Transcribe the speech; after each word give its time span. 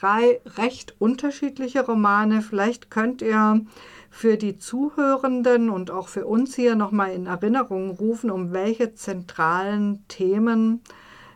drei 0.00 0.40
recht 0.56 0.94
unterschiedliche 0.98 1.84
Romane. 1.84 2.42
Vielleicht 2.42 2.90
könnt 2.90 3.22
ihr 3.22 3.62
für 4.10 4.36
die 4.36 4.56
Zuhörenden 4.56 5.70
und 5.70 5.90
auch 5.90 6.08
für 6.08 6.26
uns 6.26 6.54
hier 6.54 6.74
nochmal 6.74 7.12
in 7.12 7.26
Erinnerung 7.26 7.90
rufen, 7.90 8.30
um 8.30 8.52
welche 8.52 8.94
zentralen 8.94 10.04
Themen 10.08 10.80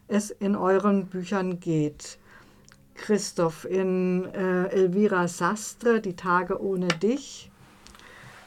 es 0.08 0.30
in 0.30 0.56
euren 0.56 1.06
Büchern 1.06 1.60
geht. 1.60 2.18
Christoph, 2.94 3.64
in 3.64 4.26
äh, 4.34 4.66
Elvira 4.68 5.26
Sastre, 5.28 6.00
Die 6.00 6.16
Tage 6.16 6.62
ohne 6.62 6.88
dich. 6.88 7.49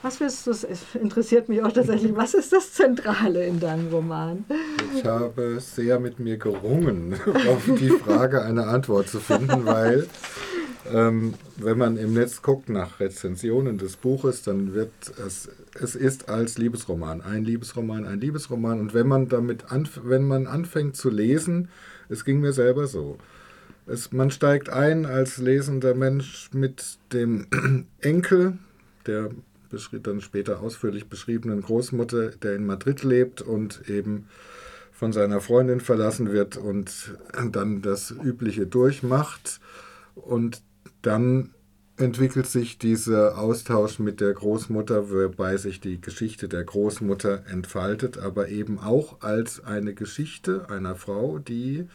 Was 0.04 0.20
willst 0.20 0.46
du, 0.46 0.52
es 0.52 0.68
interessiert 1.02 1.48
mich 1.48 1.64
auch 1.64 1.72
tatsächlich, 1.72 2.14
was 2.14 2.34
ist 2.34 2.52
das 2.52 2.74
Zentrale 2.74 3.46
in 3.46 3.62
deinem 3.62 3.88
Roman? 3.88 4.44
Ich 4.94 5.06
habe 5.06 5.62
sehr 5.62 5.98
mit 5.98 6.20
mir 6.20 6.36
gerungen, 6.36 7.16
auf 7.50 7.64
die 7.80 7.90
Frage 7.90 8.42
eine 8.42 8.68
Antwort 8.68 9.08
zu 9.08 9.22
finden, 9.22 9.66
weil 9.66 10.06
ähm, 10.92 11.36
wenn 11.56 11.78
man 11.78 11.96
im 11.96 12.14
Netz 12.14 12.42
guckt 12.42 12.68
nach 12.68 13.00
Rezensionen 13.00 13.78
des 13.78 13.96
Buches, 13.96 14.42
dann 14.42 14.74
wird 14.74 14.92
es, 15.26 15.50
es 15.82 15.96
ist 15.96 16.28
als 16.28 16.58
Liebesroman, 16.58 17.22
ein 17.22 17.46
Liebesroman, 17.46 18.06
ein 18.06 18.20
Liebesroman. 18.20 18.82
Und 18.82 18.94
wenn 18.94 19.08
man 19.08 19.30
damit 19.30 19.72
anf 19.72 20.02
wenn 20.04 20.24
man 20.24 20.48
anfängt 20.48 20.98
zu 20.98 21.10
lesen, 21.10 21.70
es 22.10 22.26
ging 22.26 22.42
mir 22.42 22.52
selber 22.52 22.88
so, 22.88 23.20
es, 23.86 24.12
man 24.12 24.32
steigt 24.32 24.70
ein 24.70 25.06
als 25.06 25.38
lesender 25.38 25.96
Mensch 25.96 26.50
mit 26.52 26.98
dem 27.14 27.48
Enkel, 28.02 28.58
der 29.08 29.30
dann 30.04 30.22
später 30.22 30.62
ausführlich 30.62 31.08
beschriebenen 31.08 31.62
Großmutter, 31.62 32.30
der 32.30 32.56
in 32.56 32.66
Madrid 32.66 33.04
lebt 33.04 33.42
und 33.42 33.90
eben 33.90 34.28
von 34.92 35.12
seiner 35.12 35.42
Freundin 35.42 35.80
verlassen 35.80 36.32
wird 36.32 36.58
und 36.58 37.18
dann 37.52 37.82
das 37.82 38.12
Übliche 38.12 38.68
durchmacht. 38.68 39.60
Und 40.16 40.62
dann 41.02 41.54
entwickelt 41.98 42.48
sich 42.48 42.78
dieser 42.78 43.38
Austausch 43.38 44.00
mit 44.00 44.22
der 44.22 44.34
Großmutter, 44.34 45.12
wobei 45.12 45.58
sich 45.58 45.80
die 45.80 46.02
Geschichte 46.02 46.48
der 46.48 46.64
Großmutter 46.64 47.44
entfaltet, 47.48 48.18
aber 48.18 48.50
eben 48.50 48.80
auch 48.80 49.22
als 49.22 49.64
eine 49.64 49.94
Geschichte 49.94 50.70
einer 50.70 50.96
Frau, 50.96 51.40
die 51.40 51.88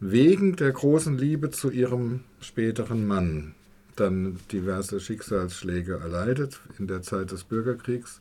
wegen 0.00 0.56
der 0.56 0.72
großen 0.72 1.16
Liebe 1.16 1.50
zu 1.50 1.70
ihrem 1.70 2.20
späteren 2.40 3.06
Mann 3.06 3.54
dann 4.00 4.38
diverse 4.52 5.00
Schicksalsschläge 5.00 5.98
erleidet 5.98 6.60
in 6.78 6.86
der 6.86 7.02
Zeit 7.02 7.30
des 7.30 7.44
Bürgerkriegs. 7.44 8.20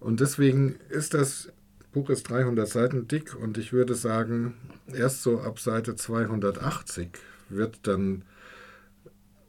Und 0.00 0.20
deswegen 0.20 0.76
ist 0.90 1.14
das 1.14 1.52
Buch 1.92 2.10
ist 2.10 2.28
300 2.28 2.68
Seiten 2.68 3.08
dick 3.08 3.34
und 3.34 3.56
ich 3.56 3.72
würde 3.72 3.94
sagen, 3.94 4.54
erst 4.92 5.22
so 5.22 5.40
ab 5.40 5.58
Seite 5.58 5.96
280 5.96 7.08
wird 7.48 7.86
dann 7.86 8.22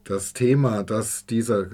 das 0.05 0.33
Thema, 0.33 0.83
dass 0.83 1.25
dieser 1.25 1.67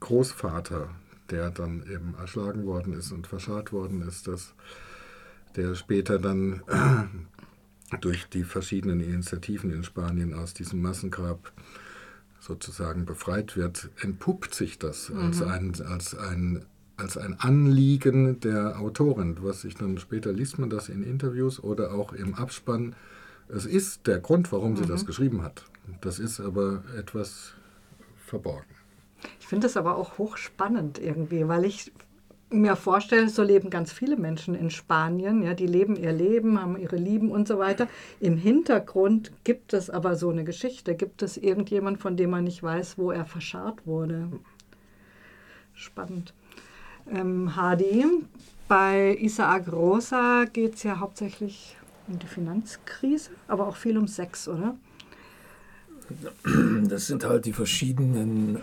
Großvater, 0.00 0.90
der 1.30 1.50
dann 1.50 1.84
eben 1.88 2.14
erschlagen 2.18 2.64
worden 2.66 2.94
ist 2.94 3.12
und 3.12 3.26
verscharrt 3.26 3.72
worden 3.72 4.02
ist, 4.02 4.26
dass 4.26 4.54
der 5.54 5.74
später 5.74 6.18
dann 6.18 6.62
durch 8.00 8.28
die 8.28 8.44
verschiedenen 8.44 9.00
Initiativen 9.00 9.70
in 9.70 9.84
Spanien 9.84 10.34
aus 10.34 10.54
diesem 10.54 10.80
Massengrab 10.80 11.52
sozusagen 12.40 13.04
befreit 13.04 13.56
wird, 13.56 13.90
entpuppt 14.00 14.54
sich 14.54 14.78
das 14.78 15.10
mhm. 15.10 15.20
als, 15.20 15.42
ein, 15.42 15.72
als, 15.86 16.14
ein, 16.16 16.64
als 16.96 17.16
ein 17.16 17.38
Anliegen 17.40 18.40
der 18.40 18.78
Autorin. 18.78 19.38
Was 19.40 19.62
sich 19.62 19.74
dann 19.74 19.98
später 19.98 20.32
liest 20.32 20.58
man 20.58 20.70
das 20.70 20.88
in 20.88 21.02
Interviews 21.02 21.62
oder 21.62 21.92
auch 21.92 22.12
im 22.12 22.34
Abspann. 22.34 22.94
Es 23.48 23.66
ist 23.66 24.06
der 24.06 24.18
Grund, 24.18 24.52
warum 24.52 24.72
mhm. 24.72 24.76
sie 24.76 24.86
das 24.86 25.02
mhm. 25.02 25.06
geschrieben 25.06 25.42
hat. 25.42 25.64
Das 26.00 26.18
ist 26.18 26.40
aber 26.40 26.82
etwas 26.96 27.52
verborgen. 28.16 28.66
Ich 29.40 29.46
finde 29.46 29.66
das 29.66 29.76
aber 29.76 29.96
auch 29.96 30.18
hochspannend 30.18 30.98
irgendwie, 30.98 31.46
weil 31.48 31.64
ich 31.64 31.92
mir 32.50 32.76
vorstellen, 32.76 33.28
so 33.28 33.42
leben 33.42 33.70
ganz 33.70 33.92
viele 33.92 34.16
Menschen 34.16 34.54
in 34.54 34.70
Spanien. 34.70 35.42
Ja, 35.42 35.54
die 35.54 35.66
leben 35.66 35.96
ihr 35.96 36.12
Leben, 36.12 36.60
haben 36.60 36.76
ihre 36.76 36.96
Lieben 36.96 37.30
und 37.30 37.48
so 37.48 37.58
weiter. 37.58 37.88
Im 38.20 38.36
Hintergrund 38.36 39.32
gibt 39.44 39.72
es 39.72 39.90
aber 39.90 40.16
so 40.16 40.30
eine 40.30 40.44
Geschichte. 40.44 40.94
Gibt 40.94 41.22
es 41.22 41.36
irgendjemand, 41.36 42.00
von 42.00 42.16
dem 42.16 42.30
man 42.30 42.44
nicht 42.44 42.62
weiß, 42.62 42.98
wo 42.98 43.10
er 43.10 43.24
verscharrt 43.24 43.86
wurde? 43.86 44.28
Spannend. 45.74 46.32
Ähm, 47.10 47.54
Hadi, 47.56 48.04
bei 48.68 49.16
Isaac 49.20 49.70
Rosa 49.72 50.44
geht 50.44 50.74
es 50.74 50.82
ja 50.82 50.98
hauptsächlich 50.98 51.76
um 52.08 52.18
die 52.18 52.26
Finanzkrise, 52.26 53.30
aber 53.48 53.66
auch 53.66 53.76
viel 53.76 53.98
um 53.98 54.06
Sex, 54.08 54.48
oder? 54.48 54.76
Das 56.84 57.08
sind 57.08 57.24
halt 57.24 57.46
die 57.46 57.52
verschiedenen 57.52 58.60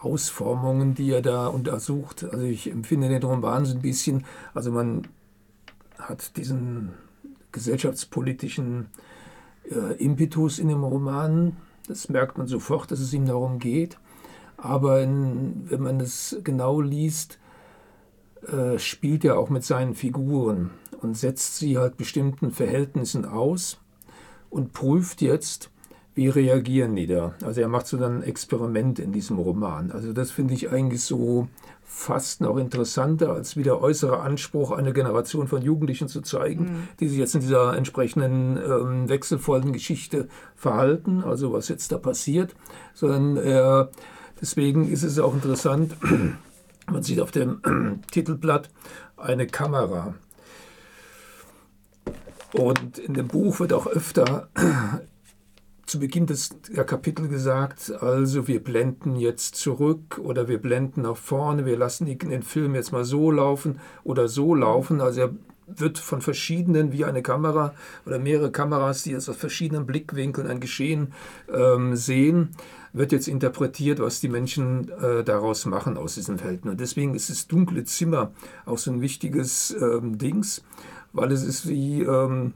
Ausformungen, 0.00 0.94
die 0.94 1.10
er 1.10 1.22
da 1.22 1.48
untersucht. 1.48 2.24
Also 2.24 2.44
ich 2.44 2.70
empfinde 2.70 3.08
den 3.08 3.22
Roman 3.22 3.64
so 3.64 3.74
ein 3.74 3.82
bisschen, 3.82 4.24
also 4.54 4.70
man 4.70 5.08
hat 5.98 6.36
diesen 6.36 6.92
gesellschaftspolitischen 7.52 8.86
äh, 9.70 9.94
Impetus 10.02 10.58
in 10.58 10.68
dem 10.68 10.84
Roman, 10.84 11.56
das 11.86 12.08
merkt 12.08 12.38
man 12.38 12.46
sofort, 12.46 12.90
dass 12.90 13.00
es 13.00 13.12
ihm 13.12 13.26
darum 13.26 13.58
geht. 13.58 13.98
Aber 14.56 15.02
in, 15.02 15.70
wenn 15.70 15.82
man 15.82 16.00
es 16.00 16.36
genau 16.42 16.80
liest, 16.80 17.38
äh, 18.46 18.78
spielt 18.78 19.24
er 19.24 19.38
auch 19.38 19.50
mit 19.50 19.64
seinen 19.64 19.94
Figuren 19.94 20.70
und 21.00 21.16
setzt 21.16 21.56
sie 21.56 21.78
halt 21.78 21.96
bestimmten 21.96 22.50
Verhältnissen 22.50 23.24
aus 23.24 23.78
und 24.50 24.72
prüft 24.72 25.22
jetzt, 25.22 25.70
wie 26.18 26.26
reagieren 26.26 26.96
die 26.96 27.06
da? 27.06 27.32
Also 27.44 27.60
er 27.60 27.68
macht 27.68 27.86
so 27.86 27.96
dann 27.96 28.16
ein 28.16 28.22
Experiment 28.24 28.98
in 28.98 29.12
diesem 29.12 29.38
Roman. 29.38 29.92
Also 29.92 30.12
das 30.12 30.32
finde 30.32 30.52
ich 30.52 30.68
eigentlich 30.68 31.02
so 31.02 31.46
fast 31.84 32.40
noch 32.40 32.56
interessanter, 32.56 33.30
als 33.30 33.56
wie 33.56 33.62
der 33.62 33.80
äußere 33.80 34.18
Anspruch, 34.18 34.72
eine 34.72 34.92
Generation 34.92 35.46
von 35.46 35.62
Jugendlichen 35.62 36.08
zu 36.08 36.20
zeigen, 36.20 36.64
mhm. 36.64 36.88
die 36.98 37.06
sich 37.06 37.20
jetzt 37.20 37.36
in 37.36 37.42
dieser 37.42 37.76
entsprechenden 37.76 38.56
ähm, 38.56 39.08
wechselvollen 39.08 39.72
Geschichte 39.72 40.26
verhalten, 40.56 41.22
also 41.22 41.52
was 41.52 41.68
jetzt 41.68 41.92
da 41.92 41.98
passiert, 41.98 42.56
sondern 42.94 43.36
äh, 43.36 43.86
deswegen 44.40 44.90
ist 44.90 45.04
es 45.04 45.20
auch 45.20 45.34
interessant, 45.34 45.94
man 46.90 47.02
sieht 47.04 47.20
auf 47.20 47.30
dem 47.30 47.60
äh, 47.64 47.96
Titelblatt 48.10 48.70
eine 49.16 49.46
Kamera. 49.46 50.14
Und 52.54 52.98
in 52.98 53.14
dem 53.14 53.28
Buch 53.28 53.60
wird 53.60 53.72
auch 53.72 53.86
öfter 53.86 54.48
zu 55.88 55.98
Beginn 55.98 56.26
des 56.26 56.50
der 56.68 56.84
Kapitel 56.84 57.28
gesagt, 57.28 57.92
also 58.00 58.46
wir 58.46 58.62
blenden 58.62 59.16
jetzt 59.16 59.56
zurück 59.56 60.20
oder 60.22 60.46
wir 60.48 60.58
blenden 60.58 61.02
nach 61.02 61.16
vorne, 61.16 61.64
wir 61.64 61.78
lassen 61.78 62.06
den 62.06 62.42
Film 62.42 62.74
jetzt 62.74 62.92
mal 62.92 63.04
so 63.04 63.30
laufen 63.30 63.80
oder 64.04 64.28
so 64.28 64.54
laufen. 64.54 65.00
Also 65.00 65.22
er 65.22 65.30
wird 65.66 65.98
von 65.98 66.20
verschiedenen, 66.20 66.92
wie 66.92 67.04
eine 67.04 67.22
Kamera 67.22 67.74
oder 68.06 68.18
mehrere 68.18 68.50
Kameras, 68.50 69.02
die 69.02 69.10
jetzt 69.12 69.28
aus 69.28 69.36
verschiedenen 69.36 69.86
Blickwinkeln 69.86 70.46
ein 70.46 70.60
Geschehen 70.60 71.12
ähm, 71.52 71.94
sehen, 71.96 72.50
wird 72.92 73.12
jetzt 73.12 73.28
interpretiert, 73.28 74.00
was 74.00 74.20
die 74.20 74.28
Menschen 74.28 74.90
äh, 74.90 75.24
daraus 75.24 75.66
machen 75.66 75.96
aus 75.96 76.14
diesen 76.14 76.42
Welten. 76.42 76.70
Und 76.70 76.80
deswegen 76.80 77.14
ist 77.14 77.30
das 77.30 77.46
dunkle 77.46 77.84
Zimmer 77.84 78.32
auch 78.64 78.78
so 78.78 78.90
ein 78.90 79.00
wichtiges 79.00 79.76
ähm, 79.80 80.18
Dings, 80.18 80.62
weil 81.12 81.32
es 81.32 81.42
ist 81.42 81.68
wie... 81.68 82.02
Ähm, 82.02 82.54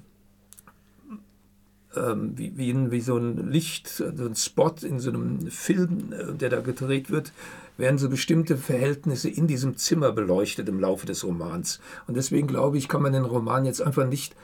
ähm, 1.97 2.33
wie, 2.37 2.57
wie, 2.57 2.71
in, 2.71 2.91
wie 2.91 3.01
so 3.01 3.17
ein 3.17 3.51
Licht, 3.51 3.89
so 3.89 4.05
ein 4.05 4.35
Spot 4.35 4.75
in 4.83 4.99
so 4.99 5.11
einem 5.11 5.51
Film, 5.51 6.13
äh, 6.13 6.33
der 6.35 6.51
da 6.51 6.61
gedreht 6.61 7.11
wird, 7.11 7.33
werden 7.77 7.99
so 7.99 8.09
bestimmte 8.09 8.57
Verhältnisse 8.57 9.29
in 9.29 9.47
diesem 9.47 9.77
Zimmer 9.77 10.13
beleuchtet 10.13 10.69
im 10.69 10.81
Laufe 10.81 11.07
des 11.07 11.25
Romans. 11.25 11.81
Und 12.07 12.17
deswegen 12.17 12.47
glaube 12.47 12.79
ich, 12.79 12.89
kann 12.89 13.03
man 13.03 13.13
den 13.13 13.25
Roman 13.25 13.65
jetzt 13.65 13.83
einfach 13.83 14.07
nicht, 14.07 14.37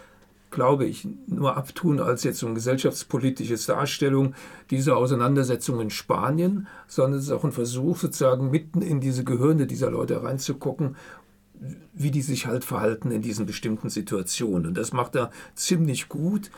glaube 0.50 0.86
ich, 0.86 1.06
nur 1.26 1.56
abtun 1.56 2.00
als 2.00 2.24
jetzt 2.24 2.38
so 2.38 2.46
eine 2.46 2.54
gesellschaftspolitische 2.54 3.56
Darstellung 3.66 4.34
dieser 4.70 4.96
Auseinandersetzung 4.96 5.80
in 5.80 5.90
Spanien, 5.90 6.66
sondern 6.86 7.18
es 7.18 7.26
ist 7.26 7.32
auch 7.32 7.44
ein 7.44 7.52
Versuch, 7.52 7.98
sozusagen 7.98 8.50
mitten 8.50 8.80
in 8.80 9.00
diese 9.00 9.24
Gehirne 9.24 9.66
dieser 9.66 9.90
Leute 9.90 10.22
reinzugucken 10.22 10.96
wie 11.92 12.10
die 12.12 12.22
sich 12.22 12.46
halt 12.46 12.64
verhalten 12.64 13.10
in 13.10 13.22
diesen 13.22 13.46
bestimmten 13.46 13.90
Situationen. 13.90 14.66
Und 14.66 14.78
das 14.78 14.92
macht 14.92 15.16
er 15.16 15.30
ziemlich 15.54 16.08
gut 16.08 16.50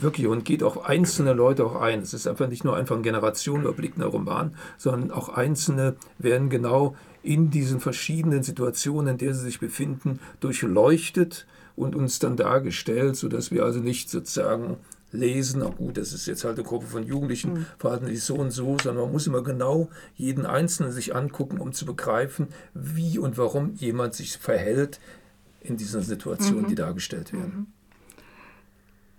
wirklich 0.00 0.26
und 0.26 0.44
geht 0.44 0.62
auf 0.62 0.86
einzelne 0.86 1.32
Leute 1.32 1.64
auch 1.64 1.76
ein. 1.76 2.00
Es 2.00 2.14
ist 2.14 2.26
einfach 2.26 2.48
nicht 2.48 2.64
nur 2.64 2.76
einfach 2.76 2.96
ein 2.96 3.02
generationenüberblickender 3.02 4.06
Roman, 4.06 4.54
sondern 4.76 5.10
auch 5.10 5.28
Einzelne 5.28 5.96
werden 6.18 6.50
genau 6.50 6.96
in 7.22 7.50
diesen 7.50 7.80
verschiedenen 7.80 8.42
Situationen, 8.42 9.12
in 9.12 9.18
der 9.18 9.34
sie 9.34 9.44
sich 9.44 9.60
befinden, 9.60 10.20
durchleuchtet 10.40 11.46
und 11.76 11.94
uns 11.94 12.18
dann 12.18 12.36
dargestellt, 12.36 13.16
sodass 13.16 13.50
wir 13.50 13.64
also 13.64 13.80
nicht 13.80 14.10
sozusagen 14.10 14.76
lesen, 15.10 15.62
na 15.64 15.70
gut, 15.70 15.96
das 15.96 16.12
ist 16.12 16.26
jetzt 16.26 16.44
halt 16.44 16.58
eine 16.58 16.66
Gruppe 16.66 16.86
von 16.86 17.02
Jugendlichen, 17.02 17.52
mhm. 17.54 17.66
verhalten 17.78 18.06
sich 18.06 18.22
so 18.22 18.34
und 18.36 18.50
so, 18.50 18.76
sondern 18.82 19.04
man 19.04 19.12
muss 19.12 19.26
immer 19.26 19.42
genau 19.42 19.88
jeden 20.16 20.44
Einzelnen 20.44 20.92
sich 20.92 21.14
angucken, 21.14 21.58
um 21.58 21.72
zu 21.72 21.86
begreifen, 21.86 22.48
wie 22.74 23.18
und 23.18 23.38
warum 23.38 23.74
jemand 23.74 24.14
sich 24.14 24.36
verhält 24.36 25.00
in 25.60 25.76
diesen 25.76 26.02
Situationen, 26.02 26.64
mhm. 26.64 26.68
die 26.68 26.74
dargestellt 26.74 27.32
werden. 27.32 27.54
Mhm 27.56 27.77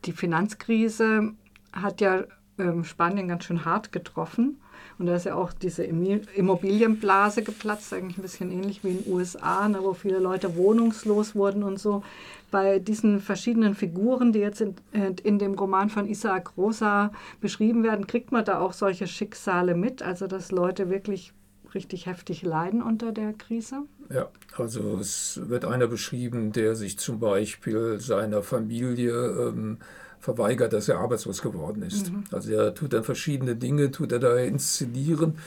die 0.05 0.11
Finanzkrise 0.11 1.33
hat 1.71 2.01
ja 2.01 2.23
ähm, 2.57 2.83
Spanien 2.83 3.27
ganz 3.27 3.45
schön 3.45 3.65
hart 3.65 3.91
getroffen. 3.91 4.57
Und 4.97 5.05
da 5.05 5.15
ist 5.15 5.25
ja 5.25 5.35
auch 5.35 5.53
diese 5.53 5.83
Immobilienblase 5.83 7.41
geplatzt, 7.41 7.93
eigentlich 7.93 8.17
ein 8.17 8.21
bisschen 8.21 8.51
ähnlich 8.51 8.83
wie 8.83 8.89
in 8.89 9.03
den 9.03 9.13
USA, 9.13 9.67
ne, 9.69 9.79
wo 9.81 9.93
viele 9.93 10.19
Leute 10.19 10.57
wohnungslos 10.57 11.35
wurden 11.35 11.63
und 11.63 11.79
so. 11.79 12.03
Bei 12.51 12.79
diesen 12.79 13.21
verschiedenen 13.21 13.75
Figuren, 13.75 14.33
die 14.33 14.39
jetzt 14.39 14.59
in, 14.59 14.75
äh, 14.91 15.13
in 15.23 15.39
dem 15.39 15.53
Roman 15.53 15.89
von 15.89 16.05
Isaac 16.05 16.57
Rosa 16.57 17.11
beschrieben 17.39 17.83
werden, 17.83 18.07
kriegt 18.07 18.33
man 18.33 18.43
da 18.43 18.59
auch 18.59 18.73
solche 18.73 19.07
Schicksale 19.07 19.73
mit, 19.73 20.01
also 20.03 20.27
dass 20.27 20.51
Leute 20.51 20.89
wirklich 20.89 21.33
richtig 21.75 22.05
heftig 22.05 22.41
leiden 22.41 22.81
unter 22.81 23.11
der 23.11 23.33
Krise? 23.33 23.83
Ja, 24.11 24.29
also 24.57 24.97
es 24.99 25.39
wird 25.45 25.65
einer 25.65 25.87
beschrieben, 25.87 26.51
der 26.51 26.75
sich 26.75 26.97
zum 26.97 27.19
Beispiel 27.19 27.99
seiner 27.99 28.41
Familie 28.41 29.13
ähm, 29.13 29.77
verweigert, 30.19 30.73
dass 30.73 30.89
er 30.89 30.99
arbeitslos 30.99 31.41
geworden 31.41 31.81
ist. 31.83 32.11
Mhm. 32.11 32.23
Also 32.31 32.51
er 32.51 32.73
tut 32.73 32.93
dann 32.93 33.03
verschiedene 33.03 33.55
Dinge, 33.55 33.91
tut 33.91 34.11
er 34.11 34.19
da 34.19 34.37
inszenieren. 34.37 35.37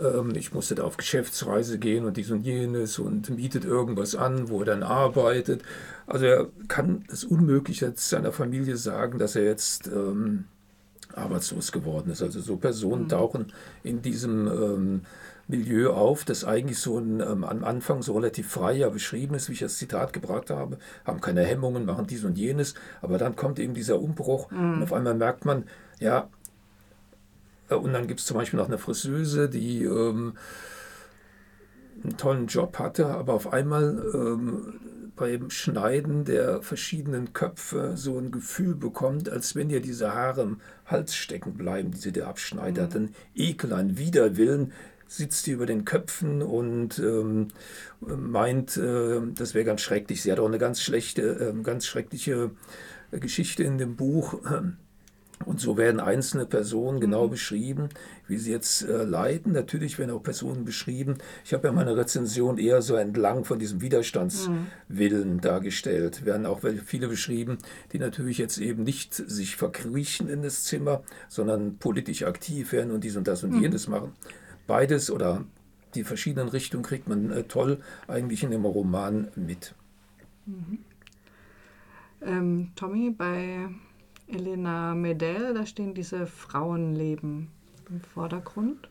Ähm, 0.00 0.32
ich 0.34 0.52
musste 0.52 0.76
da 0.76 0.84
auf 0.84 0.96
Geschäftsreise 0.96 1.78
gehen 1.78 2.04
und 2.04 2.16
dies 2.16 2.30
und 2.30 2.42
jenes 2.42 2.98
und 2.98 3.30
mietet 3.30 3.64
irgendwas 3.64 4.14
an, 4.14 4.48
wo 4.48 4.60
er 4.60 4.66
dann 4.66 4.82
arbeitet. 4.82 5.62
Also 6.06 6.26
er 6.26 6.48
kann 6.68 7.04
es 7.10 7.24
unmöglich 7.24 7.80
jetzt 7.80 8.08
seiner 8.08 8.32
Familie 8.32 8.76
sagen, 8.76 9.18
dass 9.18 9.36
er 9.36 9.44
jetzt 9.44 9.88
ähm, 9.88 10.44
arbeitslos 11.14 11.72
geworden 11.72 12.10
ist. 12.10 12.22
Also 12.22 12.40
so 12.40 12.56
Personen 12.56 13.04
mhm. 13.04 13.08
tauchen 13.08 13.52
in 13.82 14.02
diesem 14.02 14.46
ähm, 14.46 15.00
Milieu 15.48 15.90
auf, 15.90 16.24
das 16.24 16.44
eigentlich 16.44 16.78
so 16.78 16.98
ein, 16.98 17.20
ähm, 17.20 17.44
am 17.44 17.64
Anfang 17.64 18.02
so 18.02 18.14
relativ 18.14 18.48
frei 18.50 18.74
ja 18.74 18.88
beschrieben 18.88 19.34
ist, 19.34 19.48
wie 19.48 19.54
ich 19.54 19.58
das 19.58 19.76
Zitat 19.76 20.12
gebracht 20.12 20.50
habe, 20.50 20.78
haben 21.04 21.20
keine 21.20 21.42
Hemmungen, 21.42 21.84
machen 21.84 22.06
dies 22.06 22.24
und 22.24 22.38
jenes, 22.38 22.74
aber 23.00 23.18
dann 23.18 23.36
kommt 23.36 23.58
eben 23.58 23.74
dieser 23.74 24.00
Umbruch 24.00 24.50
mhm. 24.50 24.74
und 24.74 24.82
auf 24.82 24.92
einmal 24.92 25.14
merkt 25.14 25.44
man, 25.44 25.64
ja, 25.98 26.28
äh, 27.68 27.74
und 27.74 27.92
dann 27.92 28.06
gibt 28.06 28.20
es 28.20 28.26
zum 28.26 28.36
Beispiel 28.36 28.58
noch 28.58 28.68
eine 28.68 28.78
Friseuse, 28.78 29.48
die 29.48 29.84
ähm, 29.84 30.34
einen 32.02 32.16
tollen 32.16 32.46
Job 32.46 32.78
hatte, 32.78 33.06
aber 33.06 33.34
auf 33.34 33.52
einmal 33.52 34.04
ähm, 34.14 34.80
beim 35.14 35.50
Schneiden 35.50 36.24
der 36.24 36.62
verschiedenen 36.62 37.32
Köpfe 37.32 37.92
so 37.96 38.18
ein 38.18 38.30
Gefühl 38.30 38.74
bekommt, 38.74 39.28
als 39.28 39.54
wenn 39.54 39.70
ihr 39.70 39.80
diese 39.80 40.14
Haare 40.14 40.42
im 40.42 40.60
Hals 40.86 41.14
stecken 41.14 41.54
bleiben, 41.54 41.92
die 41.92 41.98
sie 41.98 42.12
da 42.12 42.26
abschneidet. 42.26 42.94
Mhm. 42.94 43.00
Ein 43.00 43.14
Ekel, 43.34 43.72
ein 43.72 43.98
Widerwillen, 43.98 44.72
sitzt 45.16 45.46
über 45.46 45.66
den 45.66 45.84
Köpfen 45.84 46.42
und 46.42 46.98
ähm, 46.98 47.48
meint, 48.00 48.76
äh, 48.76 49.20
das 49.34 49.54
wäre 49.54 49.64
ganz 49.64 49.82
schrecklich. 49.82 50.22
Sie 50.22 50.32
hat 50.32 50.40
auch 50.40 50.46
eine 50.46 50.58
ganz 50.58 50.80
schlechte, 50.80 51.22
äh, 51.22 51.62
ganz 51.62 51.86
schreckliche 51.86 52.50
Geschichte 53.10 53.62
in 53.62 53.78
dem 53.78 53.96
Buch. 53.96 54.40
Und 55.44 55.58
so 55.58 55.76
werden 55.76 55.98
einzelne 55.98 56.46
Personen 56.46 57.00
genau 57.00 57.26
mhm. 57.26 57.30
beschrieben, 57.30 57.88
wie 58.28 58.36
sie 58.36 58.52
jetzt 58.52 58.82
äh, 58.82 59.02
leiden. 59.02 59.52
Natürlich 59.52 59.98
werden 59.98 60.12
auch 60.12 60.22
Personen 60.22 60.64
beschrieben. 60.64 61.18
Ich 61.44 61.52
habe 61.52 61.66
ja 61.66 61.72
meine 61.72 61.96
Rezension 61.96 62.58
eher 62.58 62.80
so 62.80 62.94
entlang 62.94 63.44
von 63.44 63.58
diesem 63.58 63.80
Widerstandswillen 63.80 65.34
mhm. 65.34 65.40
dargestellt. 65.40 66.24
Werden 66.24 66.46
auch 66.46 66.60
viele 66.86 67.08
beschrieben, 67.08 67.58
die 67.92 67.98
natürlich 67.98 68.38
jetzt 68.38 68.58
eben 68.58 68.84
nicht 68.84 69.14
sich 69.14 69.56
verkriechen 69.56 70.28
in 70.28 70.42
das 70.42 70.62
Zimmer, 70.62 71.02
sondern 71.28 71.76
politisch 71.78 72.22
aktiv 72.22 72.70
werden 72.70 72.92
und 72.92 73.02
dies 73.02 73.16
und 73.16 73.26
das 73.26 73.42
und 73.42 73.54
mhm. 73.54 73.62
jenes 73.62 73.88
machen 73.88 74.12
beides 74.66 75.10
oder 75.10 75.44
die 75.94 76.04
verschiedenen 76.04 76.48
Richtungen 76.48 76.82
kriegt 76.82 77.08
man 77.08 77.30
äh, 77.30 77.44
toll 77.44 77.78
eigentlich 78.08 78.42
in 78.42 78.50
dem 78.50 78.64
Roman 78.64 79.28
mit. 79.36 79.74
Mhm. 80.46 80.78
Ähm, 82.22 82.72
Tommy, 82.76 83.10
bei 83.10 83.68
Elena 84.28 84.94
Medell, 84.94 85.54
da 85.54 85.66
stehen 85.66 85.94
diese 85.94 86.26
Frauenleben 86.26 87.48
im 87.90 88.00
Vordergrund. 88.00 88.88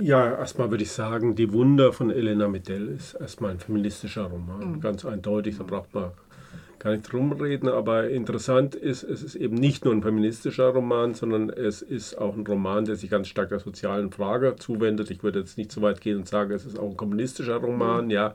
Ja, 0.00 0.36
erstmal 0.36 0.70
würde 0.70 0.84
ich 0.84 0.92
sagen, 0.92 1.34
Die 1.34 1.52
Wunder 1.52 1.92
von 1.92 2.10
Elena 2.10 2.48
Medell 2.48 2.88
ist 2.88 3.14
erstmal 3.14 3.52
ein 3.52 3.58
feministischer 3.58 4.24
Roman, 4.24 4.74
mhm. 4.74 4.80
ganz 4.80 5.04
eindeutig, 5.04 5.58
da 5.58 5.64
braucht 5.64 5.92
man 5.94 6.12
gar 6.78 6.92
nicht 6.96 7.12
rumreden, 7.12 7.68
aber 7.68 8.08
interessant 8.08 8.74
ist, 8.74 9.02
es 9.02 9.22
ist 9.22 9.34
eben 9.34 9.54
nicht 9.54 9.84
nur 9.84 9.94
ein 9.94 10.02
feministischer 10.02 10.68
Roman, 10.68 11.14
sondern 11.14 11.50
es 11.50 11.82
ist 11.82 12.16
auch 12.16 12.36
ein 12.36 12.46
Roman, 12.46 12.84
der 12.84 12.96
sich 12.96 13.10
ganz 13.10 13.28
stark 13.28 13.48
der 13.48 13.60
sozialen 13.60 14.10
Frage 14.12 14.56
zuwendet. 14.56 15.10
Ich 15.10 15.22
würde 15.22 15.40
jetzt 15.40 15.58
nicht 15.58 15.72
so 15.72 15.82
weit 15.82 16.00
gehen 16.00 16.18
und 16.18 16.28
sagen, 16.28 16.52
es 16.52 16.64
ist 16.64 16.78
auch 16.78 16.90
ein 16.90 16.96
kommunistischer 16.96 17.56
Roman, 17.56 18.06
mhm. 18.06 18.10
ja, 18.10 18.34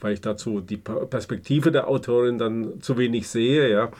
weil 0.00 0.14
ich 0.14 0.20
dazu 0.20 0.60
die 0.60 0.76
Perspektive 0.76 1.72
der 1.72 1.88
Autorin 1.88 2.38
dann 2.38 2.80
zu 2.80 2.98
wenig 2.98 3.28
sehe, 3.28 3.70
ja. 3.70 3.90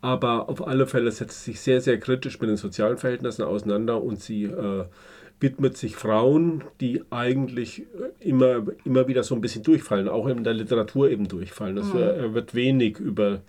Aber 0.00 0.48
auf 0.48 0.66
alle 0.66 0.86
Fälle 0.86 1.10
setzt 1.10 1.44
sie 1.44 1.52
sich 1.52 1.60
sehr, 1.60 1.80
sehr 1.80 1.98
kritisch 1.98 2.40
mit 2.40 2.50
den 2.50 2.56
sozialen 2.56 2.96
Verhältnissen 2.96 3.42
auseinander 3.42 4.02
und 4.02 4.20
sie 4.20 4.44
äh, 4.44 4.84
widmet 5.40 5.76
sich 5.76 5.96
Frauen, 5.96 6.64
die 6.80 7.02
eigentlich 7.10 7.84
immer, 8.20 8.66
immer 8.84 9.06
wieder 9.06 9.22
so 9.22 9.34
ein 9.34 9.40
bisschen 9.40 9.62
durchfallen, 9.62 10.08
auch 10.08 10.26
in 10.26 10.44
der 10.44 10.54
Literatur 10.54 11.10
eben 11.10 11.28
durchfallen. 11.28 11.76
Es 11.76 11.92
mhm. 11.92 12.34
wird 12.34 12.54
wenig 12.54 12.98
über, 12.98 13.40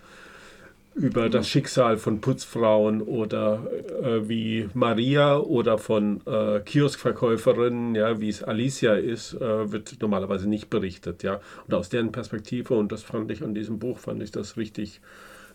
über 0.94 1.30
das 1.30 1.48
Schicksal 1.48 1.96
von 1.96 2.20
Putzfrauen 2.20 3.00
oder 3.00 3.66
äh, 4.02 4.28
wie 4.28 4.68
Maria 4.74 5.38
oder 5.38 5.78
von 5.78 6.20
äh, 6.26 6.60
Kioskverkäuferinnen, 6.60 7.94
ja, 7.94 8.20
wie 8.20 8.28
es 8.28 8.42
Alicia 8.42 8.94
ist, 8.94 9.34
äh, 9.34 9.72
wird 9.72 9.96
normalerweise 10.02 10.46
nicht 10.46 10.68
berichtet. 10.68 11.22
Ja. 11.22 11.40
Und 11.66 11.74
aus 11.74 11.88
deren 11.88 12.12
Perspektive, 12.12 12.74
und 12.74 12.92
das 12.92 13.02
fand 13.02 13.30
ich 13.30 13.42
an 13.42 13.54
diesem 13.54 13.78
Buch, 13.78 13.98
fand 13.98 14.22
ich 14.22 14.30
das 14.30 14.56
richtig 14.56 15.00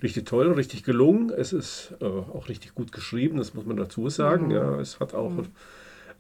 richtig 0.02 0.26
toll, 0.26 0.52
richtig 0.52 0.84
gelungen. 0.84 1.30
Es 1.30 1.54
ist 1.54 1.94
äh, 2.02 2.06
auch 2.06 2.50
richtig 2.50 2.76
gut 2.76 2.92
geschrieben, 2.92 3.38
das 3.38 3.54
muss 3.54 3.66
man 3.66 3.78
dazu 3.78 4.10
sagen. 4.10 4.48
Mhm. 4.48 4.52
Ja, 4.52 4.80
es 4.80 5.00
hat 5.00 5.14
auch 5.14 5.30
mhm 5.30 5.46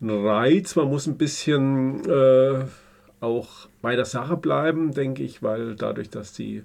ein 0.01 0.09
Reiz. 0.09 0.75
Man 0.75 0.87
muss 0.87 1.07
ein 1.07 1.17
bisschen 1.17 2.07
äh, 2.09 2.65
auch 3.19 3.67
bei 3.81 3.95
der 3.95 4.05
Sache 4.05 4.37
bleiben, 4.37 4.93
denke 4.93 5.23
ich, 5.23 5.41
weil 5.41 5.75
dadurch, 5.75 6.09
dass 6.09 6.33
die 6.33 6.63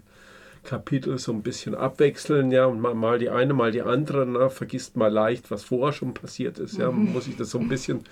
Kapitel 0.64 1.18
so 1.18 1.32
ein 1.32 1.42
bisschen 1.42 1.74
abwechseln, 1.74 2.50
ja, 2.50 2.66
und 2.66 2.80
mal 2.80 3.18
die 3.18 3.30
eine, 3.30 3.54
mal 3.54 3.70
die 3.70 3.82
andere, 3.82 4.26
na, 4.26 4.48
vergisst 4.48 4.96
mal 4.96 5.12
leicht, 5.12 5.50
was 5.50 5.64
vorher 5.64 5.92
schon 5.92 6.14
passiert 6.14 6.58
ist, 6.58 6.76
ja, 6.76 6.90
man 6.90 7.12
muss 7.12 7.24
sich 7.24 7.36
das 7.36 7.50
so 7.50 7.58
ein 7.58 7.68
bisschen 7.68 8.04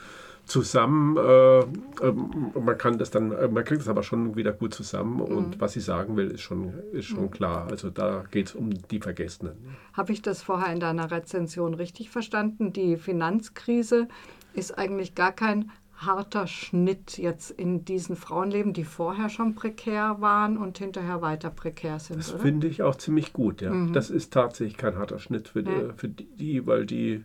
zusammen, 0.47 1.17
äh, 1.17 1.59
äh, 1.59 2.13
man 2.55 2.79
kann 2.79 2.99
das 2.99 3.11
dann, 3.11 3.33
äh, 3.33 3.49
man 3.49 3.65
kriegt 3.65 3.81
das 3.81 3.89
aber 3.89 4.05
schon 4.05 4.37
wieder 4.37 4.53
gut 4.53 4.73
zusammen 4.73 5.21
und 5.21 5.57
mhm. 5.57 5.61
was 5.61 5.73
sie 5.73 5.81
sagen 5.81 6.17
will, 6.17 6.31
ist 6.31 6.43
schon, 6.43 6.73
ist 6.93 7.07
schon 7.07 7.25
mhm. 7.25 7.31
klar. 7.31 7.67
Also 7.69 7.91
da 7.91 8.25
geht 8.31 8.47
es 8.47 8.55
um 8.55 8.71
die 8.89 9.01
Vergessenen. 9.01 9.57
Habe 9.93 10.13
ich 10.13 10.23
das 10.23 10.43
vorher 10.43 10.73
in 10.73 10.79
deiner 10.79 11.11
Rezension 11.11 11.75
richtig 11.75 12.11
verstanden? 12.11 12.73
Die 12.73 12.97
Finanzkrise 12.97 14.07
ist 14.57 14.79
eigentlich 14.79 15.15
gar 15.15 15.33
kein 15.33 15.71
harter 15.97 16.47
Schnitt 16.47 17.17
jetzt 17.17 17.51
in 17.51 17.85
diesen 17.85 18.17
Frauenleben, 18.17 18.73
die 18.75 18.85
vorher 18.85 19.31
schon 19.31 19.55
prekär 19.55 20.17
waren 20.21 20.59
und 20.59 20.79
hinterher 20.79 21.23
weiter 21.23 21.51
prekär 21.51 21.99
sind. 21.99 22.19
Das 22.19 22.33
finde 22.33 22.67
ich 22.67 22.83
auch 22.83 22.97
ziemlich 22.97 23.33
gut, 23.33 23.63
ja. 23.63 23.73
Mhm. 23.73 23.93
Das 23.93 24.11
ist 24.11 24.33
tatsächlich 24.33 24.77
kein 24.77 24.97
harter 24.97 25.19
Schnitt 25.19 25.49
für, 25.49 25.61
ja. 25.61 25.71
die, 25.71 25.93
für 25.97 26.09
die, 26.09 26.67
weil 26.67 26.85
die 26.85 27.25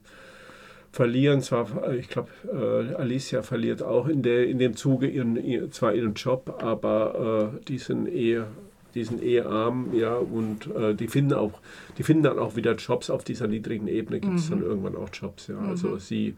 verlieren 0.92 1.42
zwar, 1.42 1.92
ich 1.94 2.10
glaube, 2.10 2.30
äh, 2.52 2.96
Alicia 2.96 3.42
verliert 3.42 3.82
auch 3.82 4.08
in, 4.08 4.24
der, 4.24 4.48
in 4.48 4.58
dem 4.58 4.76
Zuge 4.76 5.08
ihren, 5.08 5.72
zwar 5.72 5.94
ihren 5.94 6.14
Job, 6.14 6.62
aber 6.62 7.54
äh, 7.56 7.66
die 7.66 7.78
sind 7.78 8.08
eher 8.08 8.48
die 8.94 9.06
sind 9.06 9.24
eh 9.24 9.40
arm, 9.40 9.92
ja, 9.94 10.16
und 10.16 10.68
äh, 10.76 10.94
die 10.94 11.08
finden 11.08 11.34
auch, 11.34 11.62
die 11.98 12.04
finden 12.04 12.24
dann 12.24 12.38
auch 12.38 12.58
wieder 12.58 12.76
Jobs 12.76 13.10
auf 13.10 13.24
dieser 13.24 13.48
niedrigen 13.48 13.88
Ebene, 13.88 14.20
gibt 14.20 14.36
es 14.36 14.50
mhm. 14.50 14.56
dann 14.56 14.64
irgendwann 14.64 14.96
auch 14.98 15.08
Jobs, 15.14 15.48
ja. 15.48 15.58
Also 15.60 15.90
mhm. 15.92 16.00
sie 16.00 16.36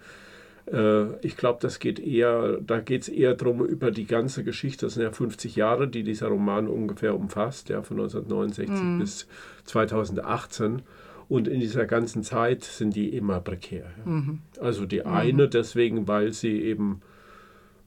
ich 1.21 1.35
glaube, 1.35 1.59
das 1.61 1.79
geht 1.79 1.99
eher, 1.99 2.57
da 2.65 2.79
geht 2.79 3.03
es 3.03 3.09
eher 3.09 3.33
darum, 3.33 3.65
über 3.65 3.91
die 3.91 4.05
ganze 4.05 4.45
Geschichte, 4.45 4.85
das 4.85 4.93
sind 4.93 5.03
ja 5.03 5.11
50 5.11 5.57
Jahre, 5.57 5.89
die 5.89 6.03
dieser 6.03 6.27
Roman 6.27 6.67
ungefähr 6.67 7.15
umfasst, 7.15 7.67
ja, 7.67 7.81
von 7.81 7.97
1969 7.97 8.83
mhm. 8.83 8.99
bis 8.99 9.27
2018. 9.65 10.81
Und 11.29 11.47
in 11.47 11.59
dieser 11.59 11.85
ganzen 11.85 12.23
Zeit 12.23 12.63
sind 12.63 12.95
die 12.95 13.09
immer 13.09 13.39
prekär. 13.39 13.85
Ja. 14.05 14.11
Mhm. 14.11 14.39
Also 14.59 14.85
die 14.85 14.99
mhm. 14.99 15.07
eine 15.07 15.49
deswegen, 15.49 16.07
weil 16.07 16.31
sie 16.31 16.61
eben 16.61 17.01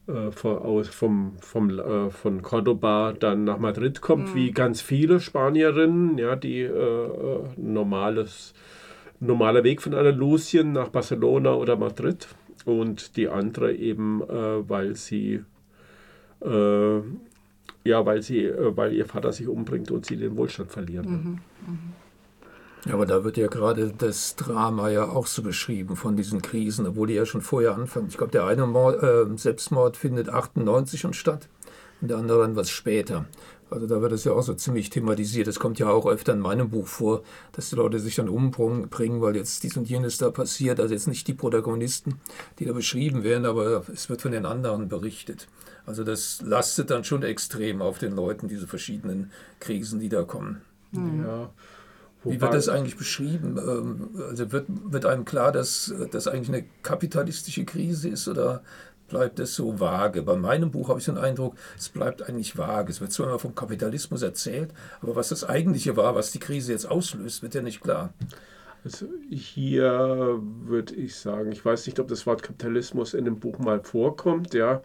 äh, 0.06 0.30
von, 0.30 0.58
aus, 0.58 0.88
vom, 0.88 1.32
vom, 1.40 1.78
äh, 1.78 2.10
von 2.10 2.42
Cordoba 2.42 3.12
dann 3.12 3.44
nach 3.44 3.58
Madrid 3.58 4.00
kommt, 4.00 4.30
mhm. 4.30 4.34
wie 4.34 4.50
ganz 4.52 4.80
viele 4.80 5.20
Spanierinnen, 5.20 6.18
ja, 6.18 6.36
die 6.36 6.60
äh, 6.60 6.68
äh 6.68 7.40
normales, 7.56 8.54
normaler 9.20 9.64
Weg 9.64 9.82
von 9.82 9.94
Andalusien 9.94 10.72
nach 10.72 10.88
Barcelona 10.88 11.54
oder 11.54 11.76
Madrid 11.76 12.28
und 12.66 13.16
die 13.16 13.28
andere 13.28 13.74
eben, 13.74 14.20
äh, 14.22 14.68
weil 14.68 14.94
sie 14.94 15.42
äh, 16.40 17.00
ja, 17.86 18.04
weil 18.04 18.22
sie, 18.22 18.44
äh, 18.44 18.76
weil 18.76 18.92
ihr 18.92 19.06
Vater 19.06 19.32
sich 19.32 19.48
umbringt 19.48 19.90
und 19.90 20.04
sie 20.04 20.16
den 20.16 20.36
Wohlstand 20.36 20.70
verlieren. 20.70 21.08
Mhm, 21.08 21.38
mh. 21.66 21.78
Ja, 22.86 22.94
aber 22.94 23.06
da 23.06 23.24
wird 23.24 23.36
ja 23.36 23.48
gerade 23.48 23.92
das 23.98 24.36
Drama 24.36 24.90
ja 24.90 25.08
auch 25.08 25.26
so 25.26 25.42
beschrieben 25.42 25.96
von 25.96 26.16
diesen 26.16 26.40
Krisen, 26.40 26.86
obwohl 26.86 27.08
die 27.08 27.14
ja 27.14 27.26
schon 27.26 27.40
vorher 27.40 27.74
anfangen. 27.74 28.06
Ich 28.08 28.16
glaube, 28.16 28.30
der 28.30 28.44
eine 28.44 28.64
Mord, 28.66 29.02
äh, 29.02 29.24
Selbstmord 29.36 29.96
findet 29.96 30.28
98 30.28 31.00
schon 31.00 31.12
statt 31.12 31.48
und 32.00 32.08
der 32.08 32.18
andere 32.18 32.42
dann 32.42 32.54
was 32.54 32.70
später. 32.70 33.24
Also 33.68 33.86
da 33.86 34.00
wird 34.00 34.12
es 34.12 34.24
ja 34.24 34.32
auch 34.32 34.42
so 34.42 34.54
ziemlich 34.54 34.90
thematisiert. 34.90 35.48
Es 35.48 35.58
kommt 35.58 35.78
ja 35.78 35.88
auch 35.90 36.06
öfter 36.06 36.32
in 36.32 36.38
meinem 36.38 36.70
Buch 36.70 36.86
vor, 36.86 37.22
dass 37.52 37.70
die 37.70 37.76
Leute 37.76 37.98
sich 37.98 38.14
dann 38.14 38.28
umbringen, 38.28 39.20
weil 39.20 39.34
jetzt 39.34 39.62
dies 39.64 39.76
und 39.76 39.88
jenes 39.88 40.18
da 40.18 40.30
passiert. 40.30 40.78
Also 40.78 40.94
jetzt 40.94 41.08
nicht 41.08 41.26
die 41.26 41.34
Protagonisten, 41.34 42.20
die 42.58 42.64
da 42.64 42.72
beschrieben 42.72 43.24
werden, 43.24 43.44
aber 43.44 43.84
es 43.92 44.08
wird 44.08 44.22
von 44.22 44.32
den 44.32 44.46
anderen 44.46 44.88
berichtet. 44.88 45.48
Also 45.84 46.04
das 46.04 46.42
lastet 46.42 46.90
dann 46.90 47.04
schon 47.04 47.22
extrem 47.22 47.82
auf 47.82 47.98
den 47.98 48.14
Leuten, 48.14 48.48
diese 48.48 48.66
verschiedenen 48.66 49.32
Krisen, 49.58 49.98
die 49.98 50.08
da 50.08 50.22
kommen. 50.22 50.62
Mhm. 50.92 51.24
Ja. 51.24 51.50
Wie 52.24 52.40
wird 52.40 52.54
das 52.54 52.68
eigentlich 52.68 52.96
beschrieben? 52.96 53.56
Ähm, 53.58 54.20
also 54.28 54.50
wird, 54.52 54.66
wird 54.68 55.06
einem 55.06 55.24
klar, 55.24 55.52
dass 55.52 55.94
das 56.10 56.26
eigentlich 56.26 56.48
eine 56.48 56.66
kapitalistische 56.82 57.64
Krise 57.64 58.08
ist 58.08 58.26
oder 58.26 58.62
bleibt 59.08 59.38
es 59.38 59.54
so 59.54 59.80
vage. 59.80 60.22
Bei 60.22 60.36
meinem 60.36 60.70
Buch 60.70 60.88
habe 60.88 60.98
ich 60.98 61.04
den 61.04 61.18
Eindruck, 61.18 61.54
es 61.76 61.88
bleibt 61.88 62.28
eigentlich 62.28 62.56
vage. 62.58 62.90
Es 62.90 63.00
wird 63.00 63.12
zwar 63.12 63.28
immer 63.28 63.38
vom 63.38 63.54
Kapitalismus 63.54 64.22
erzählt, 64.22 64.72
aber 65.00 65.16
was 65.16 65.28
das 65.28 65.44
eigentliche 65.44 65.96
war, 65.96 66.14
was 66.14 66.32
die 66.32 66.40
Krise 66.40 66.72
jetzt 66.72 66.90
auslöst, 66.90 67.42
wird 67.42 67.54
ja 67.54 67.62
nicht 67.62 67.80
klar. 67.80 68.12
Also 68.84 69.06
hier 69.30 70.40
würde 70.64 70.94
ich 70.94 71.16
sagen, 71.16 71.50
ich 71.50 71.64
weiß 71.64 71.86
nicht, 71.86 71.98
ob 71.98 72.06
das 72.08 72.24
Wort 72.26 72.42
Kapitalismus 72.42 73.14
in 73.14 73.24
dem 73.24 73.40
Buch 73.40 73.58
mal 73.58 73.80
vorkommt, 73.80 74.54
ja, 74.54 74.82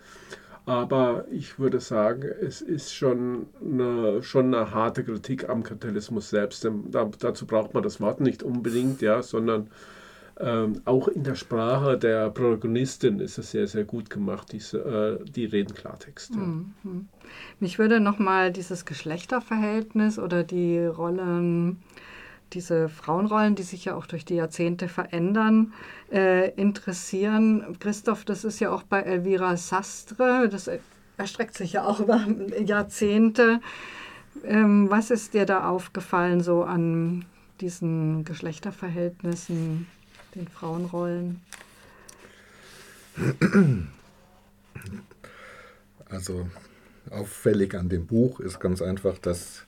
aber 0.65 1.25
ich 1.31 1.59
würde 1.59 1.79
sagen, 1.79 2.23
es 2.23 2.61
ist 2.61 2.93
schon 2.93 3.47
eine, 3.59 4.21
schon 4.21 4.53
eine 4.53 4.71
harte 4.71 5.03
Kritik 5.03 5.49
am 5.49 5.63
Kapitalismus 5.63 6.29
selbst. 6.29 6.67
Da, 6.89 7.09
dazu 7.19 7.47
braucht 7.47 7.73
man 7.73 7.83
das 7.83 7.99
Wort 7.99 8.21
nicht 8.21 8.43
unbedingt, 8.43 9.01
ja, 9.01 9.23
sondern 9.23 9.69
ähm, 10.41 10.81
auch 10.85 11.07
in 11.07 11.23
der 11.23 11.35
Sprache 11.35 11.97
der 11.97 12.29
Protagonistin 12.29 13.19
ist 13.19 13.37
es 13.37 13.51
sehr, 13.51 13.67
sehr 13.67 13.83
gut 13.83 14.09
gemacht. 14.09 14.51
Diese, 14.51 15.19
äh, 15.21 15.29
die 15.29 15.45
reden 15.45 15.73
Klartext. 15.73 16.31
Ja. 16.35 16.41
Mhm. 16.41 17.07
Mich 17.59 17.79
würde 17.79 17.99
nochmal 17.99 18.51
dieses 18.51 18.85
Geschlechterverhältnis 18.85 20.19
oder 20.19 20.43
die 20.43 20.79
Rollen, 20.79 21.81
diese 22.53 22.89
Frauenrollen, 22.89 23.55
die 23.55 23.63
sich 23.63 23.85
ja 23.85 23.95
auch 23.95 24.05
durch 24.05 24.25
die 24.25 24.35
Jahrzehnte 24.35 24.87
verändern, 24.87 25.73
äh, 26.11 26.49
interessieren. 26.55 27.77
Christoph, 27.79 28.25
das 28.25 28.43
ist 28.43 28.59
ja 28.59 28.71
auch 28.71 28.83
bei 28.83 29.01
Elvira 29.01 29.55
Sastre, 29.57 30.49
das 30.49 30.69
erstreckt 31.17 31.55
sich 31.55 31.73
ja 31.73 31.85
auch 31.85 31.99
über 31.99 32.25
Jahrzehnte. 32.65 33.61
Ähm, 34.43 34.89
was 34.89 35.11
ist 35.11 35.33
dir 35.33 35.45
da 35.45 35.69
aufgefallen 35.69 36.41
so 36.41 36.63
an 36.63 37.25
diesen 37.59 38.25
Geschlechterverhältnissen? 38.25 39.87
Den 40.35 40.47
Frauenrollen? 40.47 41.41
Also 46.09 46.49
auffällig 47.09 47.75
an 47.75 47.89
dem 47.89 48.05
Buch 48.05 48.39
ist 48.39 48.59
ganz 48.59 48.81
einfach 48.81 49.17
das, 49.17 49.63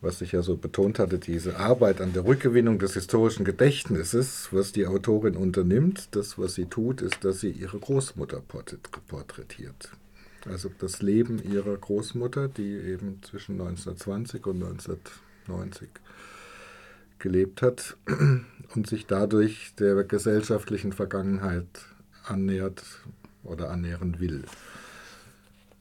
was 0.00 0.20
ich 0.20 0.32
ja 0.32 0.42
so 0.42 0.56
betont 0.56 0.98
hatte, 0.98 1.18
diese 1.18 1.58
Arbeit 1.58 2.00
an 2.00 2.12
der 2.12 2.24
Rückgewinnung 2.24 2.78
des 2.78 2.94
historischen 2.94 3.44
Gedächtnisses, 3.44 4.48
was 4.50 4.72
die 4.72 4.86
Autorin 4.86 5.36
unternimmt. 5.36 6.08
Das, 6.12 6.38
was 6.38 6.54
sie 6.54 6.66
tut, 6.66 7.02
ist, 7.02 7.24
dass 7.24 7.40
sie 7.40 7.50
ihre 7.50 7.78
Großmutter 7.78 8.40
porträtiert. 9.08 9.90
Also 10.46 10.70
das 10.78 11.02
Leben 11.02 11.42
ihrer 11.42 11.76
Großmutter, 11.76 12.48
die 12.48 12.72
eben 12.72 13.20
zwischen 13.22 13.60
1920 13.60 14.46
und 14.46 14.62
1990 14.62 15.88
gelebt 17.20 17.62
hat 17.62 17.96
und 18.74 18.86
sich 18.86 19.06
dadurch 19.06 19.74
der 19.78 20.02
gesellschaftlichen 20.04 20.92
Vergangenheit 20.92 21.66
annähert 22.24 22.82
oder 23.44 23.70
annähern 23.70 24.18
will. 24.18 24.44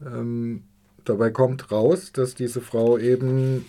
Ähm, 0.06 0.64
dabei 1.06 1.32
kommt 1.32 1.72
raus, 1.72 2.12
dass 2.12 2.36
diese 2.36 2.62
Frau 2.62 2.98
eben 2.98 3.66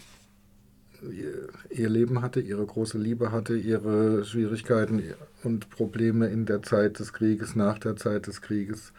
ihr 1.71 1.89
Leben 1.89 2.21
hatte, 2.23 2.41
ihre 2.41 2.65
große 2.65 2.99
Liebe 2.99 3.33
hatte, 3.33 3.57
ihre 3.57 4.25
Schwierigkeiten 4.25 5.03
und 5.43 5.71
Probleme 5.71 6.29
in 6.29 6.47
der 6.47 6.63
Zeit 6.63 6.99
des 6.99 7.13
Krieges, 7.13 7.57
nach 7.57 7.79
der 7.79 7.97
Zeit 7.97 8.27
des 8.27 8.43
Krieges, 8.43 8.93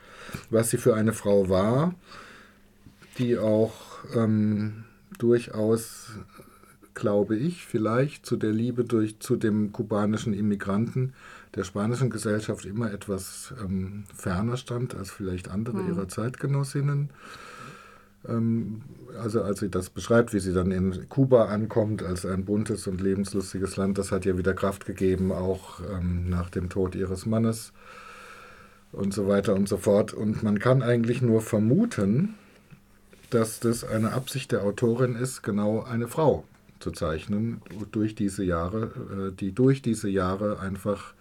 was 0.49 0.69
sie 0.71 0.77
für 0.77 0.95
eine 0.95 1.13
Frau 1.13 1.49
war, 1.49 1.93
die 3.17 3.37
auch 3.37 3.73
ähm, 4.15 4.85
durchaus 5.17 6.11
glaube 6.93 7.35
ich, 7.35 7.65
vielleicht 7.65 8.25
zu 8.25 8.35
der 8.35 8.51
Liebe 8.51 8.83
durch, 8.83 9.19
zu 9.19 9.35
dem 9.35 9.71
kubanischen 9.71 10.33
Immigranten 10.33 11.13
der 11.55 11.63
spanischen 11.63 12.09
Gesellschaft 12.09 12.65
immer 12.65 12.91
etwas 12.93 13.53
ähm, 13.61 14.05
ferner 14.15 14.57
stand 14.57 14.95
als 14.95 15.11
vielleicht 15.11 15.49
andere 15.49 15.81
mhm. 15.81 15.89
ihrer 15.89 16.07
Zeitgenossinnen. 16.07 17.09
Ähm, 18.27 18.81
also 19.21 19.41
als 19.41 19.59
sie 19.59 19.69
das 19.69 19.89
beschreibt, 19.89 20.33
wie 20.33 20.39
sie 20.39 20.53
dann 20.53 20.71
in 20.71 21.09
Kuba 21.09 21.45
ankommt 21.45 22.03
als 22.03 22.25
ein 22.25 22.45
buntes 22.45 22.87
und 22.87 23.01
lebenslustiges 23.01 23.75
Land, 23.77 23.97
das 23.97 24.11
hat 24.11 24.25
ihr 24.25 24.37
wieder 24.37 24.53
Kraft 24.53 24.85
gegeben, 24.85 25.31
auch 25.31 25.81
ähm, 25.91 26.29
nach 26.29 26.49
dem 26.49 26.69
Tod 26.69 26.95
ihres 26.95 27.25
Mannes 27.25 27.73
und 28.91 29.13
so 29.13 29.27
weiter 29.27 29.53
und 29.53 29.67
so 29.67 29.77
fort. 29.77 30.13
Und 30.13 30.43
man 30.43 30.59
kann 30.59 30.81
eigentlich 30.81 31.21
nur 31.21 31.41
vermuten, 31.41 32.35
dass 33.29 33.59
das 33.59 33.83
eine 33.83 34.13
Absicht 34.13 34.51
der 34.51 34.63
Autorin 34.63 35.15
ist, 35.15 35.41
genau 35.41 35.83
eine 35.83 36.07
Frau 36.07 36.45
zu 36.81 36.91
zeichnen 36.91 37.61
durch 37.91 38.15
diese 38.15 38.43
Jahre, 38.43 39.31
äh, 39.31 39.35
die 39.35 39.53
durch 39.53 39.81
diese 39.81 40.09
Jahre 40.09 40.59
einfach 40.59 41.13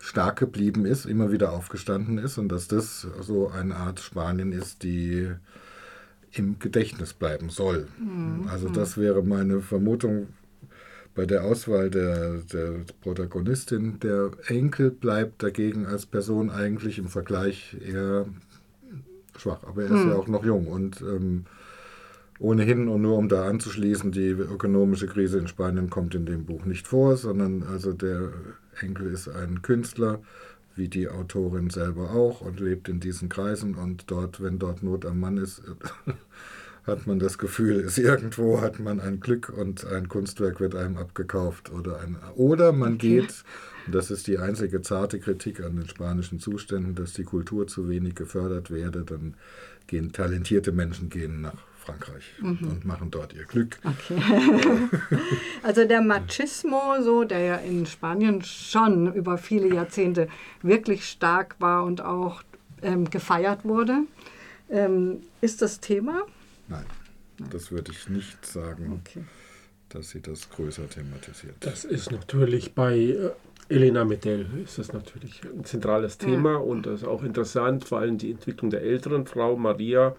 stark 0.00 0.38
geblieben 0.38 0.84
ist, 0.84 1.06
immer 1.06 1.32
wieder 1.32 1.52
aufgestanden 1.52 2.18
ist 2.18 2.36
und 2.36 2.50
dass 2.50 2.68
das 2.68 3.06
so 3.20 3.48
eine 3.48 3.76
Art 3.76 4.00
Spanien 4.00 4.52
ist, 4.52 4.82
die 4.82 5.30
im 6.32 6.58
Gedächtnis 6.58 7.14
bleiben 7.14 7.48
soll. 7.48 7.88
Mhm. 7.98 8.48
Also 8.48 8.68
das 8.68 8.98
wäre 8.98 9.22
meine 9.22 9.60
Vermutung 9.60 10.28
bei 11.14 11.26
der 11.26 11.44
Auswahl 11.44 11.90
der, 11.90 12.38
der 12.52 12.84
Protagonistin. 13.00 14.00
Der 14.00 14.32
Enkel 14.46 14.90
bleibt 14.90 15.42
dagegen 15.42 15.86
als 15.86 16.06
Person 16.06 16.50
eigentlich 16.50 16.98
im 16.98 17.08
Vergleich 17.08 17.76
eher 17.80 18.26
schwach, 19.38 19.62
aber 19.64 19.84
er 19.84 19.90
ist 19.90 20.04
mhm. 20.04 20.10
ja 20.10 20.16
auch 20.16 20.28
noch 20.28 20.44
jung 20.44 20.66
und 20.66 21.00
ähm, 21.00 21.46
Ohnehin 22.40 22.88
und 22.88 23.02
nur 23.02 23.16
um 23.16 23.28
da 23.28 23.46
anzuschließen, 23.46 24.10
die 24.10 24.28
ökonomische 24.28 25.06
Krise 25.06 25.38
in 25.38 25.46
Spanien 25.46 25.88
kommt 25.88 26.14
in 26.14 26.26
dem 26.26 26.44
Buch 26.44 26.64
nicht 26.64 26.88
vor, 26.88 27.16
sondern 27.16 27.62
also 27.62 27.92
der 27.92 28.32
Enkel 28.80 29.12
ist 29.12 29.28
ein 29.28 29.62
Künstler, 29.62 30.20
wie 30.74 30.88
die 30.88 31.08
Autorin 31.08 31.70
selber 31.70 32.10
auch 32.10 32.40
und 32.40 32.58
lebt 32.58 32.88
in 32.88 32.98
diesen 32.98 33.28
Kreisen. 33.28 33.76
Und 33.76 34.10
dort, 34.10 34.42
wenn 34.42 34.58
dort 34.58 34.82
Not 34.82 35.06
am 35.06 35.20
Mann 35.20 35.36
ist, 35.36 35.62
hat 36.86 37.06
man 37.06 37.20
das 37.20 37.38
Gefühl, 37.38 37.80
ist 37.80 37.98
irgendwo 37.98 38.60
hat 38.60 38.80
man 38.80 39.00
ein 39.00 39.20
Glück 39.20 39.48
und 39.48 39.86
ein 39.86 40.08
Kunstwerk 40.08 40.60
wird 40.60 40.74
einem 40.74 40.96
abgekauft 40.96 41.72
oder 41.72 42.00
ein 42.00 42.16
oder 42.34 42.72
man 42.72 42.98
geht 42.98 43.44
und 43.86 43.94
das 43.94 44.10
ist 44.10 44.26
die 44.26 44.38
einzige 44.38 44.82
zarte 44.82 45.18
Kritik 45.18 45.62
an 45.62 45.76
den 45.76 45.88
spanischen 45.88 46.40
Zuständen, 46.40 46.94
dass 46.94 47.14
die 47.14 47.24
Kultur 47.24 47.66
zu 47.66 47.88
wenig 47.88 48.14
gefördert 48.14 48.70
werde, 48.70 49.02
dann 49.04 49.34
gehen 49.86 50.12
talentierte 50.12 50.72
Menschen 50.72 51.08
gehen 51.08 51.40
nach 51.40 51.73
Frankreich 51.84 52.24
mhm. 52.40 52.58
und 52.62 52.84
machen 52.84 53.10
dort 53.10 53.32
ihr 53.32 53.44
Glück. 53.44 53.78
Okay. 53.84 54.20
also 55.62 55.84
der 55.84 56.00
Machismo, 56.00 56.80
so, 57.02 57.24
der 57.24 57.40
ja 57.40 57.56
in 57.56 57.86
Spanien 57.86 58.42
schon 58.42 59.12
über 59.12 59.38
viele 59.38 59.72
Jahrzehnte 59.74 60.28
wirklich 60.62 61.08
stark 61.08 61.56
war 61.58 61.84
und 61.84 62.00
auch 62.00 62.42
ähm, 62.82 63.10
gefeiert 63.10 63.64
wurde, 63.64 64.00
ähm, 64.70 65.22
ist 65.40 65.62
das 65.62 65.80
Thema? 65.80 66.22
Nein, 66.68 66.86
das 67.50 67.70
würde 67.70 67.92
ich 67.92 68.08
nicht 68.08 68.44
sagen, 68.46 69.00
okay. 69.00 69.24
dass 69.90 70.10
sie 70.10 70.20
das 70.20 70.48
größer 70.50 70.88
thematisiert. 70.88 71.56
Das 71.60 71.84
ist 71.84 72.10
natürlich 72.10 72.74
bei 72.74 72.96
äh, 72.96 73.30
Elena 73.68 74.04
Medell 74.04 74.46
ist 74.62 74.78
das 74.78 74.92
natürlich 74.92 75.42
ein 75.44 75.64
zentrales 75.64 76.18
Thema 76.18 76.52
ja. 76.52 76.56
und 76.58 76.84
das 76.86 77.00
ist 77.00 77.08
auch 77.08 77.22
interessant, 77.22 77.84
vor 77.84 77.98
allem 77.98 78.18
die 78.18 78.30
Entwicklung 78.30 78.70
der 78.70 78.82
älteren 78.82 79.26
Frau 79.26 79.56
Maria, 79.56 80.14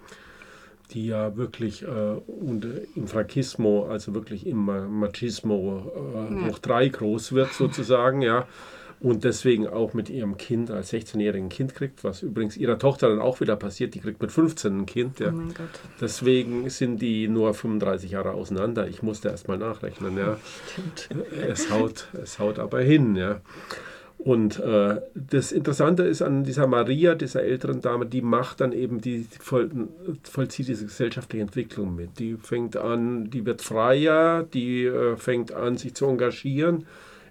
die 0.92 1.08
ja 1.08 1.36
wirklich 1.36 1.84
äh, 1.84 1.88
und 1.88 2.66
im 2.96 3.08
Frankismo, 3.08 3.88
also 3.90 4.14
wirklich 4.14 4.46
im 4.46 4.66
Machismo 5.00 5.92
äh, 5.96 6.36
ja. 6.36 6.48
hoch 6.48 6.60
drei 6.60 6.88
groß 6.88 7.34
wird 7.34 7.54
sozusagen, 7.54 8.22
ja. 8.22 8.48
Und 9.02 9.24
deswegen 9.26 9.68
auch 9.68 9.94
mit 9.94 10.10
ihrem 10.10 10.38
Kind 10.38 10.72
als 10.72 10.94
16-jährigen 10.94 11.50
Kind 11.50 11.76
kriegt, 11.76 12.04
was 12.04 12.24
übrigens 12.24 12.56
ihrer 12.56 12.80
Tochter 12.80 13.10
dann 13.10 13.20
auch 13.20 13.42
wieder 13.42 13.56
passiert, 13.58 13.94
die 13.94 14.00
kriegt 14.00 14.22
mit 14.22 14.32
15 14.32 14.80
ein 14.80 14.86
Kind. 14.86 15.20
Ja. 15.20 15.34
Oh 15.34 15.52
deswegen 16.00 16.70
sind 16.70 17.02
die 17.02 17.28
nur 17.28 17.54
35 17.54 18.12
Jahre 18.12 18.32
auseinander. 18.32 18.88
Ich 18.88 19.04
musste 19.04 19.30
erst 19.30 19.48
mal 19.48 19.58
nachrechnen. 19.58 20.18
Ja. 20.18 20.38
Stimmt. 20.72 21.10
Es 21.32 21.70
haut, 21.70 22.08
es 22.24 22.40
haut 22.40 22.58
aber 22.58 22.82
hin. 22.82 23.16
Ja. 23.16 23.42
Und 24.18 24.60
äh, 24.60 25.02
das 25.14 25.52
Interessante 25.52 26.04
ist 26.04 26.22
an 26.22 26.44
dieser 26.44 26.68
Maria, 26.68 27.16
dieser 27.16 27.44
älteren 27.44 27.82
Dame, 27.82 28.06
die 28.06 28.22
macht 28.22 28.62
dann 28.62 28.72
eben, 28.72 29.00
die 29.00 29.28
voll, 29.40 29.70
vollzieht 30.24 30.68
diese 30.68 30.86
gesellschaftliche 30.86 31.44
Entwicklung 31.44 31.96
mit. 31.96 32.18
Die 32.18 32.36
fängt 32.36 32.76
an, 32.76 33.30
die 33.30 33.46
wird 33.46 33.62
freier, 33.62 34.44
die 34.44 34.86
äh, 34.86 35.16
fängt 35.18 35.52
an, 35.52 35.78
sich 35.78 35.94
zu 35.94 36.08
engagieren 36.08 36.86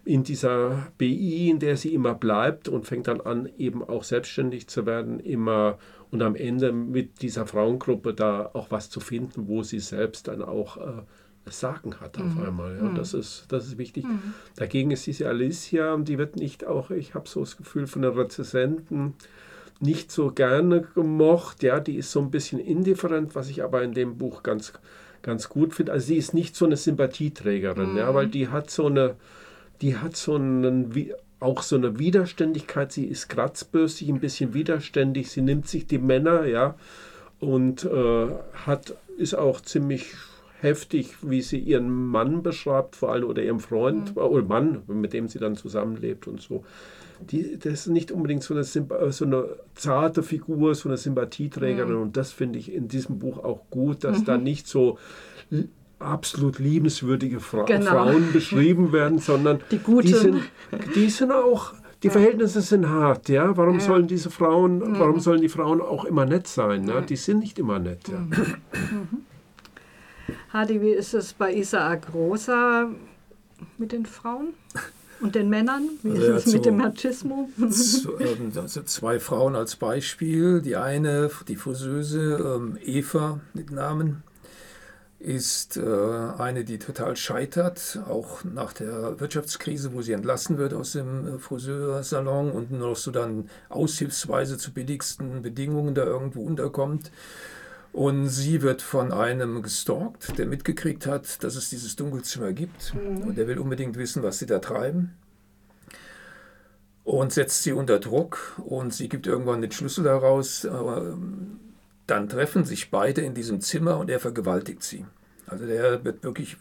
in 0.05 0.23
dieser 0.23 0.89
BI, 0.99 1.49
in 1.51 1.59
der 1.59 1.77
sie 1.77 1.95
immer 1.95 2.15
bleibt 2.15 2.69
und 2.69 2.87
fängt 2.87 3.09
dann 3.09 3.21
an, 3.21 3.49
eben 3.59 3.83
auch 3.83 4.05
selbstständig 4.05 4.69
zu 4.69 4.87
werden, 4.87 5.19
immer 5.19 5.79
und 6.11 6.23
am 6.23 6.37
Ende 6.37 6.73
mit 6.73 7.23
dieser 7.23 7.47
Frauengruppe 7.47 8.15
da 8.15 8.51
auch 8.53 8.71
was 8.71 8.89
zu 8.91 9.01
finden, 9.01 9.49
wo 9.49 9.63
sie 9.63 9.81
selbst 9.81 10.29
dann 10.29 10.43
auch 10.43 10.77
äh, 10.77 11.03
Sagen 11.51 12.01
hat 12.01 12.19
auf 12.19 12.35
mhm. 12.35 12.43
einmal. 12.43 12.77
Ja. 12.77 12.83
Mhm. 12.85 12.95
Das, 12.95 13.15
ist, 13.15 13.47
das 13.49 13.67
ist 13.67 13.79
wichtig. 13.79 14.05
Mhm. 14.05 14.35
Dagegen 14.57 14.91
ist 14.91 15.07
diese 15.07 15.29
Alicia, 15.29 15.97
die 15.99 16.19
wird 16.19 16.37
nicht 16.37 16.67
auch, 16.67 16.91
ich 16.91 17.15
habe 17.15 17.29
so 17.29 17.41
das 17.41 17.57
Gefühl 17.57 17.87
von 17.87 18.03
den 18.03 18.13
Rezensenten, 18.13 19.15
nicht 19.81 20.11
so 20.11 20.31
gerne 20.31 20.83
gemocht. 20.95 21.63
Ja, 21.63 21.81
die 21.81 21.97
ist 21.97 22.13
so 22.13 22.21
ein 22.21 22.31
bisschen 22.31 22.59
indifferent, 22.59 23.35
was 23.35 23.49
ich 23.51 23.63
aber 23.63 23.83
in 23.83 23.93
dem 23.93 24.17
Buch 24.17 24.43
ganz, 24.43 24.73
ganz 25.23 25.49
gut 25.49 25.75
finde. 25.75 25.93
Also 25.93 26.07
sie 26.07 26.17
ist 26.17 26.35
nicht 26.35 26.57
so 26.57 26.65
eine 26.65 26.77
Sympathieträgerin, 26.77 27.93
mhm. 27.93 27.99
ja, 27.99 28.15
weil 28.15 28.29
die 28.29 28.49
hat 28.49 28.71
so 28.71 28.87
eine, 28.87 29.17
die 29.83 29.97
hat 29.97 30.17
so 30.17 30.37
einen, 30.37 31.13
auch 31.41 31.63
so 31.63 31.77
eine 31.77 31.99
Widerständigkeit. 31.99 32.93
Sie 32.93 33.05
ist 33.05 33.29
kratzbürstig, 33.29 34.09
ein 34.09 34.21
bisschen 34.21 34.55
widerständig. 34.55 35.31
Sie 35.31 35.43
nimmt 35.43 35.69
sich 35.69 35.87
die 35.87 35.99
Männer, 35.99 36.47
ja, 36.47 36.77
und 37.41 37.85
äh, 37.85 38.29
hat, 38.67 38.97
ist 39.19 39.35
auch 39.35 39.61
ziemlich 39.61 40.15
heftig, 40.65 41.15
wie 41.23 41.43
sie 41.43 41.59
ihren 41.59 41.91
Mann 41.91 42.43
beschreibt, 42.43 42.97
vor 42.97 43.13
allem 43.13 43.29
oder 43.29 43.43
ihren 43.43 43.61
Freund 43.61 44.17
mhm. 44.17 44.23
oder 44.23 44.43
Mann, 44.43 44.83
mit 44.89 45.13
dem 45.13 45.29
sie 45.29 45.39
dann 45.39 45.55
zusammenlebt 45.55 46.27
und 46.27 46.41
so. 46.41 46.65
Die, 47.31 47.57
das 47.59 47.73
ist 47.73 47.87
nicht 47.87 48.11
unbedingt 48.11 48.43
so 48.43 48.55
eine, 48.55 48.65
so 48.65 49.25
eine 49.25 49.45
zarte 49.77 50.25
Figur, 50.25 50.75
so 50.75 50.89
eine 50.89 50.99
Sympathieträgerin. 50.99 51.95
Mhm. 51.95 52.03
Und 52.03 52.17
das 52.17 52.33
finde 52.33 52.59
ich 52.59 52.73
in 52.73 52.89
diesem 52.89 53.21
Buch 53.21 53.39
auch 53.39 53.61
gut, 53.71 54.03
dass 54.03 54.21
mhm. 54.21 54.25
da 54.25 54.37
nicht 54.37 54.67
so 54.67 54.99
absolut 56.01 56.59
liebenswürdige 56.59 57.39
Fra 57.39 57.63
genau. 57.63 57.91
Frauen 57.93 58.33
beschrieben 58.33 58.93
werden, 58.93 59.21
sondern 59.21 59.61
die, 59.71 59.79
Guten. 59.79 60.09
die, 60.09 60.15
sind, 60.15 60.43
die 60.97 61.09
sind 61.09 61.31
auch 61.31 61.75
die 62.03 62.11
Verhältnisse 62.11 62.61
sind 62.61 62.87
hart, 62.87 63.31
ja. 63.31 63.57
Warum 63.57 63.79
ja. 63.79 63.81
sollen 63.81 64.07
diese 64.07 64.29
Frauen, 64.29 64.79
mhm. 64.79 64.99
warum 64.99 65.21
sollen 65.21 65.41
die 65.41 65.49
Frauen 65.49 65.81
auch 65.81 66.05
immer 66.05 66.27
nett 66.27 66.47
sein? 66.47 66.87
Ja? 66.87 67.01
Die 67.01 67.17
sind 67.17 67.39
nicht 67.39 67.59
immer 67.59 67.79
nett. 67.79 68.09
Ja. 68.09 68.19
Mhm. 68.19 69.25
Hadi, 70.53 70.81
wie 70.81 70.91
ist 70.91 71.15
es 71.15 71.33
bei 71.33 71.53
Isaac 71.55 72.13
Rosa 72.15 72.91
mit 73.79 73.93
den 73.93 74.07
Frauen? 74.07 74.55
Und 75.21 75.35
den 75.37 75.49
Männern? 75.49 75.89
Wie 76.03 76.11
also 76.11 76.33
ist 76.33 76.47
es 76.47 76.53
mit 76.53 76.65
so 76.65 76.71
dem 76.71 76.77
Machismo? 76.79 77.49
Ähm, 77.59 78.53
also 78.57 78.83
zwei 78.83 79.21
Frauen 79.21 79.55
als 79.55 79.77
Beispiel. 79.77 80.61
Die 80.61 80.77
eine, 80.77 81.31
die 81.49 81.57
Friseuse 81.57 82.57
ähm, 82.57 82.79
Eva 82.85 83.41
mit 83.55 83.71
Namen, 83.71 84.23
ist 85.25 85.79
äh, 85.79 85.83
eine, 86.39 86.65
die 86.65 86.79
total 86.79 87.17
scheitert, 87.17 87.99
auch 88.07 88.45
nach 88.45 88.75
der 88.75 89.19
Wirtschaftskrise, 89.19 89.95
wo 89.95 90.03
sie 90.03 90.13
entlassen 90.13 90.59
wird 90.59 90.75
aus 90.75 90.93
dem 90.93 91.37
äh, 91.37 91.39
Friseursalon 91.39 92.51
und 92.51 92.71
nur 92.71 92.91
noch 92.91 92.97
so 92.97 93.11
dann 93.11 93.49
aushilfsweise 93.71 94.59
zu 94.59 94.73
billigsten 94.73 95.41
Bedingungen 95.41 95.95
da 95.95 96.05
irgendwo 96.05 96.43
unterkommt. 96.43 97.11
Und 97.95 98.27
sie 98.27 98.61
wird 98.61 98.83
von 98.83 99.13
einem 99.13 99.63
gestalkt, 99.63 100.37
der 100.37 100.47
mitgekriegt 100.47 101.07
hat, 101.07 101.45
dass 101.45 101.55
es 101.55 101.71
dieses 101.71 101.95
Dunkelzimmer 101.95 102.53
gibt. 102.53 102.93
Mhm. 102.93 103.19
Und 103.23 103.39
der 103.39 103.47
will 103.47 103.61
unbedingt 103.61 103.97
wissen, 103.97 104.25
was 104.25 104.41
sie 104.41 104.47
da 104.47 104.59
treiben. 104.59 105.15
Und 107.05 107.33
setzt 107.33 107.63
sie 107.63 107.73
unter 107.73 108.01
Druck 108.01 108.61
und 108.67 108.93
sie 108.93 109.09
gibt 109.09 109.29
irgendwann 109.29 109.63
den 109.63 109.71
Schlüssel 109.71 110.07
heraus. 110.07 110.67
Dann 112.09 112.29
treffen 112.29 112.65
sich 112.65 112.91
beide 112.91 113.21
in 113.21 113.33
diesem 113.33 113.61
Zimmer 113.61 113.99
und 113.99 114.11
er 114.11 114.19
vergewaltigt 114.19 114.83
sie. 114.83 115.07
Also 115.47 115.65
der 115.65 116.05
wird 116.05 116.25
wirklich 116.25 116.57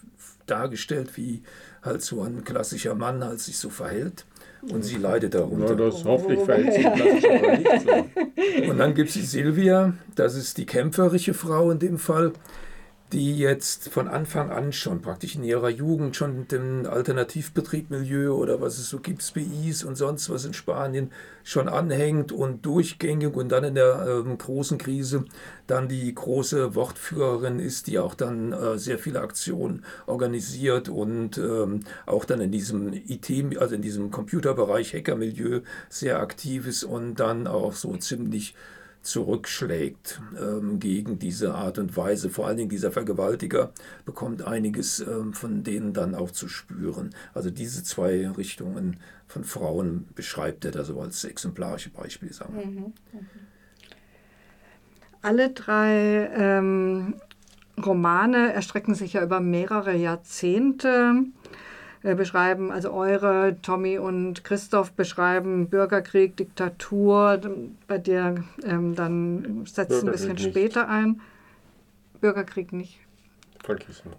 dargestellt, 0.45 1.17
wie 1.17 1.41
halt 1.81 2.03
so 2.03 2.21
ein 2.21 2.43
klassischer 2.43 2.93
Mann 2.93 3.23
halt 3.23 3.39
sich 3.39 3.57
so 3.57 3.71
verhält 3.71 4.27
und 4.71 4.83
sie 4.83 4.97
leidet 4.97 5.33
darunter. 5.33 5.69
Ja, 5.69 5.75
das 5.75 6.05
hoffentlich 6.05 6.39
verhält 6.41 6.73
sich 6.73 6.85
aber 6.85 7.57
nicht 7.57 7.81
so. 7.81 8.69
Und 8.69 8.77
dann 8.77 8.93
gibt 8.93 9.09
es 9.09 9.15
die 9.15 9.21
Silvia, 9.21 9.93
das 10.15 10.35
ist 10.35 10.57
die 10.57 10.65
kämpferische 10.65 11.33
Frau 11.33 11.71
in 11.71 11.79
dem 11.79 11.97
Fall, 11.97 12.33
die 13.13 13.37
jetzt 13.37 13.89
von 13.89 14.07
Anfang 14.07 14.49
an 14.49 14.73
schon 14.73 15.01
praktisch 15.01 15.35
in 15.35 15.43
ihrer 15.43 15.69
Jugend 15.69 16.15
schon 16.15 16.47
dem 16.47 16.87
Alternativbetriebmilieu 16.87 18.33
oder 18.33 18.59
was 18.59 18.79
es 18.79 18.89
so 18.89 18.99
gibt, 18.99 19.33
BIs 19.33 19.83
und 19.83 19.95
sonst 19.95 20.31
was 20.31 20.45
in 20.45 20.53
Spanien 20.53 21.11
schon 21.43 21.69
anhängt 21.69 22.31
und 22.31 22.65
durchgängig 22.65 23.35
und 23.35 23.49
dann 23.49 23.63
in 23.65 23.75
der 23.75 24.23
ähm, 24.25 24.37
großen 24.37 24.79
Krise 24.79 25.25
dann 25.67 25.87
die 25.87 26.13
große 26.13 26.73
Wortführerin 26.73 27.59
ist, 27.59 27.85
die 27.85 27.99
auch 27.99 28.15
dann 28.15 28.51
äh, 28.51 28.79
sehr 28.79 28.97
viele 28.97 29.21
Aktionen 29.21 29.85
organisiert 30.07 30.89
und 30.89 31.37
ähm, 31.37 31.81
auch 32.07 32.25
dann 32.25 32.41
in 32.41 32.51
diesem 32.51 32.93
IT, 32.93 33.29
also 33.59 33.75
in 33.75 33.83
diesem 33.83 34.09
Computerbereich, 34.09 34.93
Hackermilieu 34.93 35.61
sehr 35.87 36.19
aktiv 36.19 36.65
ist 36.65 36.83
und 36.83 37.19
dann 37.19 37.45
auch 37.45 37.73
so 37.73 37.95
ziemlich 37.95 38.55
zurückschlägt 39.03 40.21
ähm, 40.39 40.79
gegen 40.79 41.19
diese 41.19 41.53
Art 41.53 41.77
und 41.77 41.95
Weise. 41.95 42.29
Vor 42.29 42.47
allen 42.47 42.57
Dingen 42.57 42.69
dieser 42.69 42.91
Vergewaltiger 42.91 43.71
bekommt 44.05 44.47
einiges 44.47 45.01
ähm, 45.01 45.33
von 45.33 45.63
denen 45.63 45.93
dann 45.93 46.15
auch 46.15 46.31
zu 46.31 46.47
spüren. 46.47 47.13
Also 47.33 47.51
diese 47.51 47.83
zwei 47.83 48.29
Richtungen 48.29 48.97
von 49.27 49.43
Frauen 49.43 50.07
beschreibt 50.15 50.63
er 50.65 50.71
da 50.71 50.83
so 50.83 50.99
als 51.01 51.23
exemplarische 51.25 51.89
Beispiele. 51.89 52.33
Sagen 52.33 52.93
mhm. 53.11 53.27
Alle 55.21 55.51
drei 55.51 56.29
ähm, 56.35 57.15
Romane 57.83 58.53
erstrecken 58.53 58.95
sich 58.95 59.13
ja 59.13 59.23
über 59.23 59.39
mehrere 59.39 59.95
Jahrzehnte. 59.95 61.25
Äh, 62.03 62.15
beschreiben, 62.15 62.69
also 62.69 62.91
eure, 62.91 63.55
Tommy 63.61 63.97
und 63.97 64.43
Christoph 64.43 64.91
beschreiben 64.91 65.69
Bürgerkrieg, 65.69 66.35
Diktatur, 66.35 67.39
bei 67.87 67.97
dir 67.97 68.43
ähm, 68.65 68.93
dann 68.93 69.65
setzt 69.65 70.03
ein 70.03 70.11
bisschen 70.11 70.33
nicht. 70.33 70.49
später 70.49 70.89
ein. 70.89 71.21
Bürgerkrieg 72.19 72.73
nicht. 72.73 72.99
Frankismus. 73.63 74.15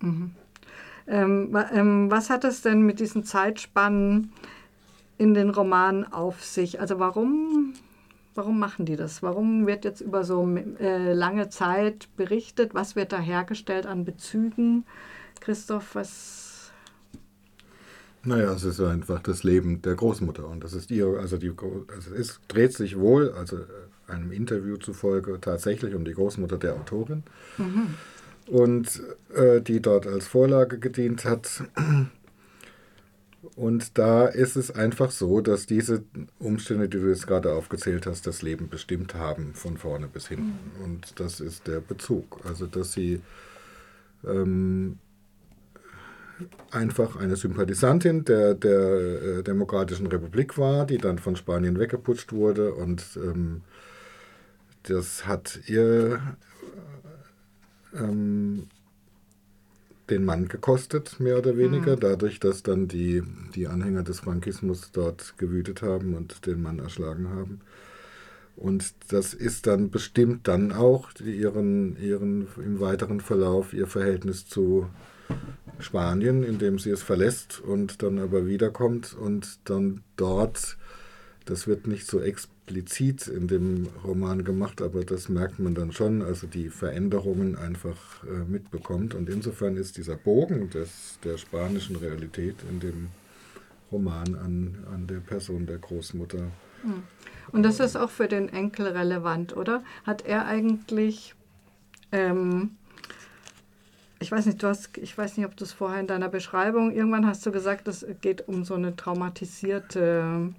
Mhm. 0.00 0.32
Ähm, 1.06 1.56
ähm, 1.72 2.10
was 2.10 2.28
hat 2.28 2.44
es 2.44 2.60
denn 2.60 2.82
mit 2.82 3.00
diesen 3.00 3.24
Zeitspannen 3.24 4.30
in 5.16 5.32
den 5.32 5.48
Romanen 5.48 6.04
auf 6.04 6.44
sich? 6.44 6.80
Also 6.80 6.98
warum, 6.98 7.72
warum 8.34 8.58
machen 8.58 8.84
die 8.84 8.96
das? 8.96 9.22
Warum 9.22 9.66
wird 9.66 9.86
jetzt 9.86 10.02
über 10.02 10.22
so 10.22 10.46
äh, 10.78 11.14
lange 11.14 11.48
Zeit 11.48 12.08
berichtet? 12.18 12.74
Was 12.74 12.94
wird 12.94 13.12
da 13.12 13.18
hergestellt 13.18 13.86
an 13.86 14.04
Bezügen? 14.04 14.84
Christoph, 15.42 15.94
was 15.96 16.52
naja, 18.24 18.52
es 18.52 18.62
ist 18.62 18.80
einfach 18.80 19.20
das 19.20 19.42
Leben 19.42 19.82
der 19.82 19.96
Großmutter 19.96 20.46
und 20.46 20.62
das 20.62 20.74
ist 20.74 20.92
ihr, 20.92 21.06
also 21.18 21.38
die, 21.38 21.52
also 21.92 22.14
es 22.14 22.38
dreht 22.46 22.72
sich 22.72 22.96
wohl, 22.96 23.32
also 23.32 23.58
einem 24.06 24.30
Interview 24.30 24.76
zufolge 24.76 25.40
tatsächlich 25.40 25.94
um 25.96 26.04
die 26.04 26.12
Großmutter 26.12 26.56
der 26.56 26.74
Autorin 26.74 27.24
mhm. 27.58 27.94
und 28.46 29.02
äh, 29.34 29.60
die 29.60 29.80
dort 29.82 30.06
als 30.06 30.28
Vorlage 30.28 30.78
gedient 30.78 31.24
hat. 31.24 31.64
Und 33.56 33.98
da 33.98 34.26
ist 34.26 34.54
es 34.54 34.70
einfach 34.70 35.10
so, 35.10 35.40
dass 35.40 35.66
diese 35.66 36.04
Umstände, 36.38 36.88
die 36.88 37.00
du 37.00 37.08
jetzt 37.08 37.26
gerade 37.26 37.52
aufgezählt 37.52 38.06
hast, 38.06 38.26
das 38.28 38.40
Leben 38.40 38.68
bestimmt 38.68 39.14
haben, 39.14 39.54
von 39.54 39.78
vorne 39.78 40.06
bis 40.06 40.28
hinten. 40.28 40.58
Mhm. 40.78 40.84
Und 40.84 41.20
das 41.20 41.40
ist 41.40 41.66
der 41.66 41.80
Bezug. 41.80 42.40
Also, 42.44 42.66
dass 42.66 42.92
sie 42.92 43.20
ähm, 44.24 44.98
einfach 46.70 47.16
eine 47.16 47.36
Sympathisantin 47.36 48.24
der, 48.24 48.54
der 48.54 48.78
äh, 48.78 49.42
Demokratischen 49.42 50.06
Republik 50.06 50.58
war, 50.58 50.86
die 50.86 50.98
dann 50.98 51.18
von 51.18 51.36
Spanien 51.36 51.78
weggeputscht 51.78 52.32
wurde. 52.32 52.74
Und 52.74 53.04
ähm, 53.16 53.62
das 54.84 55.26
hat 55.26 55.60
ihr 55.66 56.36
ähm, 57.94 58.68
den 60.10 60.24
Mann 60.24 60.48
gekostet, 60.48 61.20
mehr 61.20 61.38
oder 61.38 61.56
weniger, 61.56 61.96
mhm. 61.96 62.00
dadurch, 62.00 62.40
dass 62.40 62.62
dann 62.62 62.88
die, 62.88 63.22
die 63.54 63.68
Anhänger 63.68 64.02
des 64.02 64.20
Frankismus 64.20 64.90
dort 64.92 65.38
gewütet 65.38 65.82
haben 65.82 66.14
und 66.14 66.46
den 66.46 66.62
Mann 66.62 66.80
erschlagen 66.80 67.28
haben. 67.30 67.60
Und 68.56 68.94
das 69.08 69.32
ist 69.32 69.66
dann 69.66 69.90
bestimmt 69.90 70.46
dann 70.48 70.72
auch 70.72 71.08
ihren, 71.24 71.96
ihren 71.96 72.48
im 72.56 72.80
weiteren 72.80 73.20
Verlauf 73.20 73.72
ihr 73.72 73.86
Verhältnis 73.86 74.46
zu 74.46 74.88
Spanien, 75.82 76.42
in 76.42 76.58
dem 76.58 76.78
sie 76.78 76.90
es 76.90 77.02
verlässt 77.02 77.60
und 77.60 78.02
dann 78.02 78.18
aber 78.18 78.46
wiederkommt 78.46 79.14
und 79.14 79.58
dann 79.64 80.02
dort, 80.16 80.76
das 81.44 81.66
wird 81.66 81.86
nicht 81.86 82.06
so 82.06 82.20
explizit 82.20 83.26
in 83.26 83.48
dem 83.48 83.88
Roman 84.04 84.44
gemacht, 84.44 84.80
aber 84.80 85.04
das 85.04 85.28
merkt 85.28 85.58
man 85.58 85.74
dann 85.74 85.92
schon, 85.92 86.22
also 86.22 86.46
die 86.46 86.68
Veränderungen 86.68 87.56
einfach 87.56 88.24
äh, 88.24 88.44
mitbekommt. 88.44 89.14
Und 89.14 89.28
insofern 89.28 89.76
ist 89.76 89.96
dieser 89.96 90.16
Bogen 90.16 90.70
des, 90.70 91.18
der 91.24 91.36
spanischen 91.38 91.96
Realität 91.96 92.56
in 92.70 92.80
dem 92.80 93.08
Roman 93.90 94.34
an, 94.36 94.86
an 94.92 95.06
der 95.06 95.20
Person 95.20 95.66
der 95.66 95.78
Großmutter. 95.78 96.50
Hm. 96.82 97.02
Und 97.52 97.62
das 97.64 97.80
ist 97.80 97.96
auch 97.96 98.10
für 98.10 98.28
den 98.28 98.48
Enkel 98.48 98.86
relevant, 98.86 99.56
oder? 99.56 99.84
Hat 100.04 100.24
er 100.24 100.46
eigentlich 100.46 101.34
ähm, 102.12 102.76
ich 104.22 104.32
weiß 104.32 104.46
nicht, 104.46 104.62
du 104.62 104.68
hast, 104.68 104.96
ich 104.98 105.16
weiß 105.18 105.36
nicht, 105.36 105.46
ob 105.46 105.56
du 105.56 105.64
es 105.64 105.72
vorher 105.72 106.00
in 106.00 106.06
deiner 106.06 106.28
Beschreibung, 106.28 106.92
irgendwann 106.92 107.26
hast 107.26 107.44
du 107.44 107.52
gesagt, 107.52 107.88
es 107.88 108.06
geht 108.20 108.48
um 108.48 108.64
so 108.64 108.74
eine 108.74 108.96
traumatisierte 108.96 110.54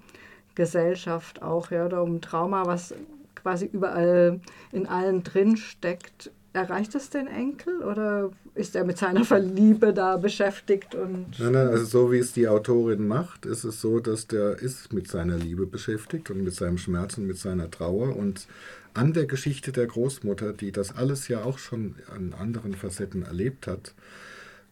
Gesellschaft 0.53 1.41
auch, 1.41 1.71
ja, 1.71 1.85
oder 1.85 2.03
um 2.03 2.21
Trauma, 2.21 2.65
was 2.65 2.93
quasi 3.35 3.65
überall 3.65 4.39
in 4.71 4.85
allen 4.87 5.23
drin 5.23 5.57
steckt. 5.57 6.31
Erreicht 6.51 6.93
es 6.93 7.09
den 7.09 7.27
Enkel 7.27 7.81
oder 7.81 8.29
ist 8.55 8.75
er 8.75 8.83
mit 8.83 8.97
seiner 8.97 9.25
Verliebe 9.25 9.93
da 9.93 10.17
beschäftigt? 10.17 10.95
Und 10.95 11.39
nein, 11.39 11.53
nein, 11.53 11.67
also 11.67 11.85
so 11.85 12.11
wie 12.11 12.19
es 12.19 12.33
die 12.33 12.47
Autorin 12.47 13.07
macht, 13.07 13.45
ist 13.45 13.63
es 13.63 13.81
so, 13.81 13.99
dass 13.99 14.27
der 14.27 14.59
ist 14.59 14.93
mit 14.93 15.07
seiner 15.07 15.37
Liebe 15.37 15.65
beschäftigt 15.65 16.29
und 16.29 16.43
mit 16.43 16.53
seinem 16.53 16.77
Schmerz 16.77 17.17
und 17.17 17.27
mit 17.27 17.37
seiner 17.37 17.71
Trauer 17.71 18.15
und 18.15 18.47
an 18.93 19.13
der 19.13 19.25
Geschichte 19.25 19.71
der 19.71 19.87
Großmutter, 19.87 20.53
die 20.53 20.71
das 20.71 20.95
alles 20.95 21.27
ja 21.27 21.43
auch 21.43 21.57
schon 21.57 21.95
an 22.13 22.33
anderen 22.39 22.75
Facetten 22.75 23.23
erlebt 23.23 23.65
hat, 23.65 23.93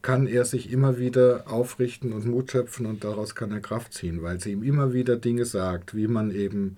kann 0.04 0.28
er 0.28 0.46
sich 0.46 0.72
immer 0.72 0.98
wieder 0.98 1.46
aufrichten 1.48 2.13
und 2.13 2.26
Mut 2.26 2.52
schöpfen 2.52 2.86
und 2.86 3.04
daraus 3.04 3.36
kann 3.36 3.52
er 3.52 3.60
Kraft 3.60 3.94
ziehen, 3.94 4.22
weil 4.22 4.39
sie 4.39 4.52
ihm 4.52 4.63
immer 4.63 4.94
wieder 4.94 5.15
Dinge 5.15 5.46
sagt, 5.46 5.96
wie 5.96 6.08
man 6.08 6.32
eben 6.32 6.78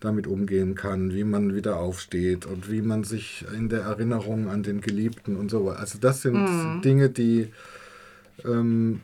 damit 0.00 0.26
umgehen 0.26 0.74
kann, 0.74 1.12
wie 1.12 1.24
man 1.24 1.54
wieder 1.54 1.78
aufsteht 1.78 2.46
und 2.46 2.70
wie 2.70 2.82
man 2.82 3.04
sich 3.04 3.44
in 3.56 3.68
der 3.68 3.82
Erinnerung 3.82 4.48
an 4.48 4.62
den 4.62 4.80
Geliebten 4.80 5.36
und 5.36 5.50
so 5.50 5.66
weiter. 5.66 5.80
Also 5.80 5.98
das 5.98 6.22
sind 6.22 6.34
mhm. 6.34 6.82
Dinge, 6.82 7.10
die 7.10 7.48
ähm, 8.44 9.00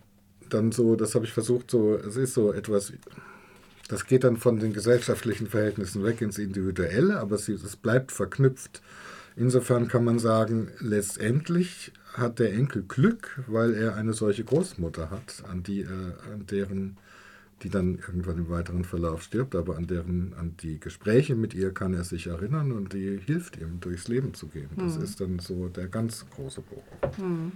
dann 0.51 0.73
so, 0.73 0.97
das 0.97 1.15
habe 1.15 1.25
ich 1.25 1.33
versucht, 1.33 1.71
so, 1.71 1.95
es 1.97 2.17
ist 2.17 2.35
so 2.35 2.53
etwas, 2.53 2.93
das 3.89 4.07
geht 4.07 4.25
dann 4.25 4.37
von 4.37 4.59
den 4.59 4.73
gesellschaftlichen 4.73 5.47
Verhältnissen 5.47 6.05
weg 6.05 6.21
ins 6.21 6.39
Individuelle, 6.39 7.19
aber 7.19 7.37
es, 7.37 7.49
es 7.49 7.77
bleibt 7.77 8.13
verknüpft. 8.13 8.83
Insofern 9.35 9.89
kann 9.89 10.05
man 10.05 10.19
sagen, 10.19 10.69
letztendlich 10.79 11.93
hat 12.13 12.39
der 12.39 12.53
Enkel 12.53 12.83
Glück, 12.87 13.43
weil 13.47 13.73
er 13.73 13.97
eine 13.97 14.13
solche 14.13 14.45
Großmutter 14.45 15.11
hat, 15.11 15.43
an 15.51 15.63
die, 15.63 15.81
äh, 15.81 15.87
an 16.33 16.47
deren 16.51 16.99
die 17.63 17.71
dann 17.71 17.97
irgendwann 17.97 18.39
im 18.39 18.51
weiteren 18.51 18.85
Verlauf 18.85 19.23
stirbt, 19.23 19.55
aber 19.55 19.77
an 19.77 19.87
deren, 19.87 20.35
an 20.35 20.57
die 20.63 20.81
Gespräche 20.81 21.35
mit 21.35 21.55
ihr 21.55 21.73
kann 21.73 21.95
er 21.95 22.05
sich 22.05 22.27
erinnern 22.27 22.73
und 22.73 22.93
die 22.93 23.21
hilft 23.25 23.57
ihm, 23.57 23.81
durchs 23.81 24.09
Leben 24.09 24.35
zu 24.35 24.49
gehen. 24.49 24.71
Das 24.77 24.99
mhm. 24.99 25.05
ist 25.05 25.21
dann 25.21 25.39
so 25.39 25.69
der 25.69 25.89
ganz 25.89 26.27
große 26.31 26.63
Bogen. 26.63 26.83
Mhm. 27.19 27.53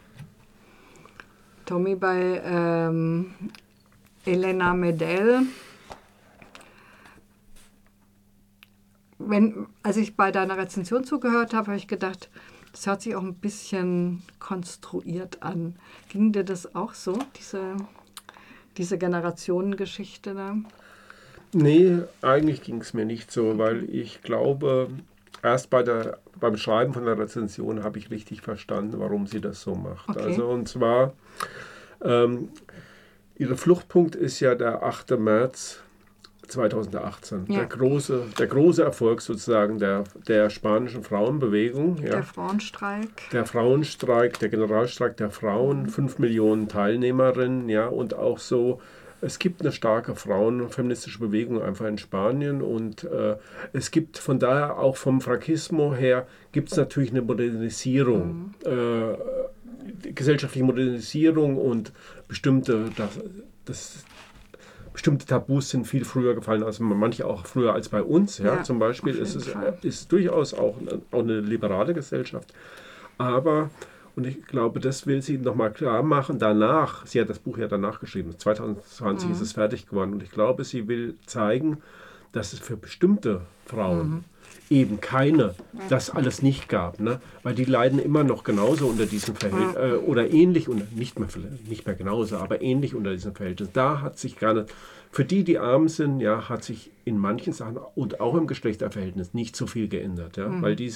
Tommy, 1.64 1.96
bei 1.96 2.40
ähm, 2.44 3.34
Elena 4.24 4.74
Medell, 4.74 5.42
wenn, 9.18 9.66
als 9.82 9.96
ich 9.96 10.14
bei 10.14 10.30
deiner 10.30 10.56
Rezension 10.56 11.02
zugehört 11.02 11.54
habe, 11.54 11.68
habe 11.68 11.76
ich 11.76 11.88
gedacht, 11.88 12.30
das 12.70 12.86
hört 12.86 13.02
sich 13.02 13.16
auch 13.16 13.22
ein 13.22 13.34
bisschen 13.34 14.22
konstruiert 14.38 15.42
an. 15.42 15.76
Ging 16.10 16.30
dir 16.30 16.44
das 16.44 16.74
auch 16.76 16.94
so, 16.94 17.18
diese 17.38 17.76
diese 18.78 18.98
Generationengeschichte 18.98 20.34
da? 20.34 20.56
Nee, 21.52 21.98
eigentlich 22.22 22.62
ging 22.62 22.80
es 22.80 22.92
mir 22.92 23.04
nicht 23.04 23.30
so, 23.30 23.58
weil 23.58 23.88
ich 23.88 24.22
glaube, 24.22 24.88
erst 25.42 25.70
bei 25.70 25.82
der, 25.82 26.18
beim 26.38 26.56
Schreiben 26.56 26.92
von 26.92 27.04
der 27.04 27.18
Rezension 27.18 27.82
habe 27.82 27.98
ich 27.98 28.10
richtig 28.10 28.42
verstanden, 28.42 28.98
warum 28.98 29.26
sie 29.26 29.40
das 29.40 29.62
so 29.62 29.74
macht. 29.74 30.08
Okay. 30.08 30.22
Also 30.22 30.48
und 30.48 30.68
zwar, 30.68 31.12
ähm, 32.02 32.50
ihre 33.36 33.56
Fluchtpunkt 33.56 34.16
ist 34.16 34.40
ja 34.40 34.54
der 34.54 34.82
8. 34.82 35.18
März 35.18 35.80
2018. 36.46 37.46
Ja. 37.48 37.58
Der, 37.58 37.66
große, 37.66 38.24
der 38.38 38.46
große 38.46 38.82
Erfolg 38.82 39.20
sozusagen 39.20 39.78
der, 39.78 40.04
der 40.28 40.50
spanischen 40.50 41.02
Frauenbewegung. 41.02 41.98
Ja. 41.98 42.10
Der 42.10 42.22
Frauenstreik. 42.22 43.08
Der 43.32 43.46
Frauenstreik, 43.46 44.38
der 44.38 44.48
Generalstreik 44.48 45.16
der 45.16 45.30
Frauen, 45.30 45.84
mhm. 45.84 45.88
fünf 45.88 46.18
Millionen 46.18 46.68
Teilnehmerinnen, 46.68 47.68
ja, 47.68 47.86
und 47.86 48.14
auch 48.14 48.38
so. 48.38 48.80
Es 49.22 49.38
gibt 49.38 49.62
eine 49.62 49.72
starke 49.72 50.14
frauenfeministische 50.14 51.18
Bewegung 51.18 51.62
einfach 51.62 51.86
in 51.86 51.96
Spanien 51.96 52.60
und 52.60 53.04
äh, 53.04 53.36
es 53.72 53.90
gibt 53.90 54.18
von 54.18 54.38
daher 54.38 54.78
auch 54.78 54.96
vom 54.96 55.22
Frankismo 55.22 55.94
her 55.94 56.26
gibt 56.52 56.70
es 56.70 56.76
natürlich 56.76 57.10
eine 57.10 57.22
Modernisierung, 57.22 58.54
mhm. 58.64 58.70
äh, 58.70 60.12
gesellschaftliche 60.12 60.66
Modernisierung 60.66 61.56
und 61.56 61.92
bestimmte 62.28 62.90
das, 62.96 63.08
das 63.64 64.04
bestimmte 64.96 65.26
Tabus 65.26 65.68
sind 65.68 65.86
viel 65.86 66.06
früher 66.06 66.34
gefallen, 66.34 66.62
als 66.62 66.80
manche 66.80 67.26
auch 67.26 67.44
früher 67.44 67.74
als 67.74 67.90
bei 67.90 68.02
uns. 68.02 68.38
Ja, 68.38 68.56
ja 68.56 68.62
zum 68.62 68.78
Beispiel 68.78 69.14
ist 69.14 69.34
es 69.34 69.54
ist 69.82 70.10
durchaus 70.10 70.54
auch, 70.54 70.76
auch 71.10 71.20
eine 71.20 71.40
liberale 71.40 71.92
Gesellschaft. 71.92 72.54
Aber 73.18 73.68
und 74.14 74.26
ich 74.26 74.46
glaube, 74.46 74.80
das 74.80 75.06
will 75.06 75.20
sie 75.20 75.36
nochmal 75.36 75.70
klar 75.70 76.02
machen. 76.02 76.38
Danach, 76.38 77.04
sie 77.04 77.20
hat 77.20 77.28
das 77.28 77.38
Buch 77.38 77.58
ja 77.58 77.68
danach 77.68 78.00
geschrieben, 78.00 78.38
2020 78.38 79.28
mhm. 79.28 79.34
ist 79.34 79.42
es 79.42 79.52
fertig 79.52 79.86
geworden. 79.86 80.14
Und 80.14 80.22
ich 80.22 80.30
glaube, 80.30 80.64
sie 80.64 80.88
will 80.88 81.16
zeigen, 81.26 81.82
dass 82.32 82.54
es 82.54 82.60
für 82.60 82.78
bestimmte 82.78 83.42
Frauen 83.66 84.08
mhm 84.08 84.24
eben 84.70 85.00
keine, 85.00 85.54
das 85.88 86.10
alles 86.10 86.42
nicht 86.42 86.68
gab. 86.68 87.00
Ne? 87.00 87.20
Weil 87.42 87.54
die 87.54 87.64
leiden 87.64 87.98
immer 87.98 88.24
noch 88.24 88.44
genauso 88.44 88.86
unter 88.86 89.06
diesen 89.06 89.34
Verhältnissen, 89.34 89.76
äh, 89.76 89.96
oder 89.96 90.30
ähnlich, 90.30 90.68
und 90.68 90.96
nicht 90.96 91.18
mehr, 91.18 91.28
nicht 91.68 91.86
mehr 91.86 91.94
genauso, 91.94 92.36
aber 92.36 92.62
ähnlich 92.62 92.94
unter 92.94 93.12
diesen 93.12 93.34
Verhältnissen. 93.34 93.72
Da 93.74 94.00
hat 94.00 94.18
sich 94.18 94.36
gerade, 94.36 94.66
für 95.10 95.24
die, 95.24 95.44
die 95.44 95.58
arm 95.58 95.88
sind, 95.88 96.20
ja, 96.20 96.48
hat 96.48 96.64
sich 96.64 96.90
in 97.04 97.18
manchen 97.18 97.52
Sachen 97.52 97.78
und 97.94 98.20
auch 98.20 98.34
im 98.34 98.46
Geschlechterverhältnis 98.46 99.32
nicht 99.32 99.56
so 99.56 99.66
viel 99.66 99.88
geändert. 99.88 100.36
Ja? 100.36 100.48
Mhm. 100.48 100.62
Weil 100.62 100.76
die 100.76 100.92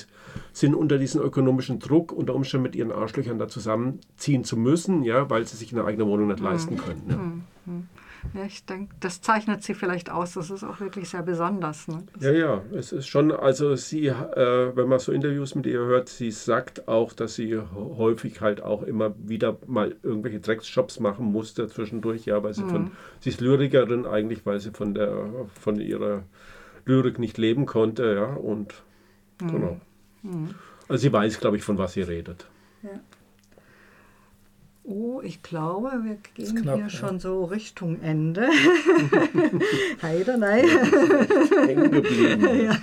sind 0.52 0.74
unter 0.74 0.98
diesem 0.98 1.22
ökonomischen 1.22 1.78
Druck, 1.78 2.12
unter 2.12 2.34
Umständen 2.34 2.64
mit 2.64 2.76
ihren 2.76 2.92
Arschlöchern 2.92 3.38
da 3.38 3.48
zusammenziehen 3.48 4.44
zu 4.44 4.56
müssen, 4.56 5.04
ja, 5.04 5.30
weil 5.30 5.46
sie 5.46 5.56
sich 5.56 5.72
eine 5.72 5.84
eigene 5.84 6.06
Wohnung 6.06 6.28
nicht 6.28 6.40
mhm. 6.40 6.46
leisten 6.46 6.76
können. 6.76 7.02
Ja? 7.08 7.16
Mhm. 7.16 7.88
Ja, 8.34 8.44
ich 8.44 8.64
denke, 8.64 8.94
das 9.00 9.20
zeichnet 9.20 9.62
sie 9.62 9.74
vielleicht 9.74 10.10
aus. 10.10 10.34
Das 10.34 10.50
ist 10.50 10.64
auch 10.64 10.80
wirklich 10.80 11.08
sehr 11.08 11.22
besonders. 11.22 11.88
Ne? 11.88 12.04
Ja, 12.20 12.30
ja, 12.30 12.62
es 12.72 12.92
ist 12.92 13.08
schon, 13.08 13.32
also 13.32 13.74
sie, 13.76 14.06
äh, 14.06 14.76
wenn 14.76 14.88
man 14.88 14.98
so 14.98 15.12
Interviews 15.12 15.54
mit 15.54 15.66
ihr 15.66 15.80
hört, 15.80 16.08
sie 16.08 16.30
sagt 16.30 16.88
auch, 16.88 17.12
dass 17.12 17.34
sie 17.34 17.58
häufig 17.58 18.40
halt 18.40 18.62
auch 18.62 18.82
immer 18.82 19.14
wieder 19.18 19.58
mal 19.66 19.96
irgendwelche 20.02 20.40
Drecksjobs 20.40 21.00
machen 21.00 21.26
musste 21.26 21.68
zwischendurch, 21.68 22.26
ja, 22.26 22.42
weil 22.42 22.54
sie 22.54 22.64
mhm. 22.64 22.70
von, 22.70 22.90
sie 23.20 23.30
ist 23.30 23.40
Lyrikerin 23.40 24.06
eigentlich, 24.06 24.46
weil 24.46 24.60
sie 24.60 24.70
von 24.70 24.94
der, 24.94 25.28
von 25.60 25.80
ihrer 25.80 26.24
Lyrik 26.86 27.18
nicht 27.18 27.38
leben 27.38 27.66
konnte, 27.66 28.14
ja, 28.14 28.34
und 28.34 28.74
mhm. 29.40 29.48
genau. 29.48 29.80
Mhm. 30.22 30.54
Also 30.88 31.02
sie 31.02 31.12
weiß, 31.12 31.40
glaube 31.40 31.56
ich, 31.56 31.62
von 31.62 31.78
was 31.78 31.92
sie 31.92 32.02
redet. 32.02 32.46
Ja. 32.82 32.90
Oh, 34.82 35.20
ich 35.22 35.42
glaube, 35.42 35.90
wir 36.02 36.16
gehen 36.34 36.62
knapp, 36.62 36.76
hier 36.76 36.84
ja. 36.84 36.90
schon 36.90 37.20
so 37.20 37.44
Richtung 37.44 38.00
Ende. 38.00 38.48
Heide, 40.02 40.38
nein. 40.38 40.64
Hängen 41.66 41.90
geblieben. 41.90 42.48
Ja. 42.64 42.76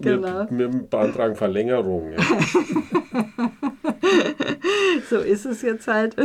genau. 0.00 0.46
Mit, 0.50 0.72
mit 0.74 0.90
beantragen 0.90 1.34
Verlängerung. 1.34 2.12
Ja. 2.12 2.18
so 5.10 5.18
ist 5.18 5.44
es 5.44 5.62
jetzt 5.62 5.88
halt. 5.88 6.16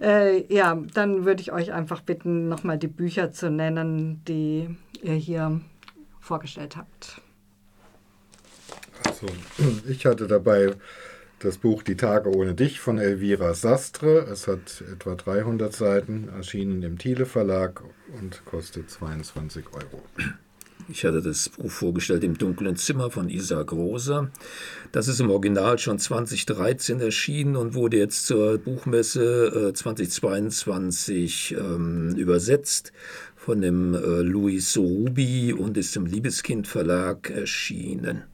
Äh, 0.00 0.52
ja, 0.52 0.82
dann 0.94 1.24
würde 1.24 1.40
ich 1.40 1.52
euch 1.52 1.72
einfach 1.72 2.00
bitten, 2.00 2.48
nochmal 2.48 2.78
die 2.78 2.88
Bücher 2.88 3.32
zu 3.32 3.50
nennen, 3.50 4.22
die 4.26 4.68
ihr 5.02 5.14
hier 5.14 5.60
vorgestellt 6.20 6.76
habt. 6.76 7.20
Also, 9.06 9.26
ich 9.88 10.04
hatte 10.06 10.26
dabei 10.26 10.74
das 11.44 11.58
Buch 11.58 11.82
Die 11.82 11.96
Tage 11.96 12.34
ohne 12.34 12.54
dich 12.54 12.80
von 12.80 12.96
Elvira 12.96 13.52
Sastre. 13.52 14.26
Es 14.32 14.48
hat 14.48 14.82
etwa 14.90 15.14
300 15.14 15.74
Seiten, 15.74 16.28
erschienen 16.34 16.82
im 16.82 16.96
Thiele 16.96 17.26
Verlag 17.26 17.82
und 18.18 18.42
kostet 18.46 18.90
22 18.90 19.66
Euro. 19.74 20.02
Ich 20.88 21.04
hatte 21.04 21.20
das 21.20 21.50
Buch 21.50 21.70
vorgestellt 21.70 22.24
im 22.24 22.38
dunklen 22.38 22.76
Zimmer 22.76 23.10
von 23.10 23.28
Isaac 23.28 23.72
Rosa. 23.72 24.30
Das 24.90 25.06
ist 25.06 25.20
im 25.20 25.30
Original 25.30 25.78
schon 25.78 25.98
2013 25.98 27.00
erschienen 27.00 27.56
und 27.56 27.74
wurde 27.74 27.98
jetzt 27.98 28.26
zur 28.26 28.56
Buchmesse 28.56 29.68
äh, 29.68 29.72
2022 29.74 31.56
ähm, 31.58 32.14
übersetzt 32.16 32.92
von 33.36 33.60
dem 33.60 33.94
äh, 33.94 33.98
Louis 34.22 34.72
Sorubi 34.72 35.52
und 35.52 35.76
ist 35.76 35.94
im 35.96 36.06
Liebeskind 36.06 36.66
Verlag 36.66 37.28
erschienen. 37.28 38.24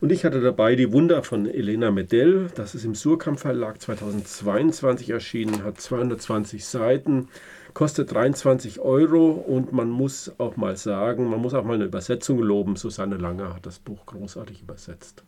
Und 0.00 0.12
ich 0.12 0.24
hatte 0.24 0.40
dabei 0.40 0.76
die 0.76 0.92
Wunder 0.92 1.24
von 1.24 1.46
Elena 1.46 1.90
Medell. 1.90 2.48
Das 2.54 2.76
ist 2.76 2.84
im 2.84 2.94
Surkamp 2.94 3.40
Verlag 3.40 3.80
2022 3.80 5.10
erschienen, 5.10 5.64
hat 5.64 5.80
220 5.80 6.64
Seiten, 6.64 7.28
kostet 7.74 8.12
23 8.12 8.78
Euro 8.78 9.30
und 9.30 9.72
man 9.72 9.90
muss 9.90 10.32
auch 10.38 10.56
mal 10.56 10.76
sagen, 10.76 11.28
man 11.28 11.40
muss 11.40 11.54
auch 11.54 11.64
mal 11.64 11.74
eine 11.74 11.86
Übersetzung 11.86 12.38
loben. 12.38 12.76
Susanne 12.76 13.16
Lange 13.16 13.52
hat 13.52 13.66
das 13.66 13.80
Buch 13.80 14.06
großartig 14.06 14.62
übersetzt. 14.62 15.24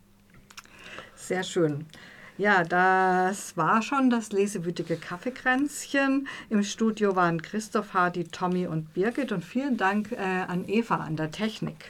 Sehr 1.15 1.43
schön. 1.43 1.85
Ja, 2.37 2.63
das 2.63 3.57
war 3.57 3.81
schon 3.81 4.09
das 4.09 4.31
lesewütige 4.31 4.95
Kaffeekränzchen. 4.95 6.27
Im 6.49 6.63
Studio 6.63 7.15
waren 7.15 7.41
Christoph, 7.41 7.93
Hardy, 7.93 8.23
Tommy 8.23 8.67
und 8.67 8.93
Birgit 8.93 9.33
und 9.33 9.43
vielen 9.43 9.75
Dank 9.75 10.13
äh, 10.13 10.15
an 10.15 10.63
Eva 10.65 10.95
an 10.95 11.17
der 11.17 11.29
Technik. 11.29 11.75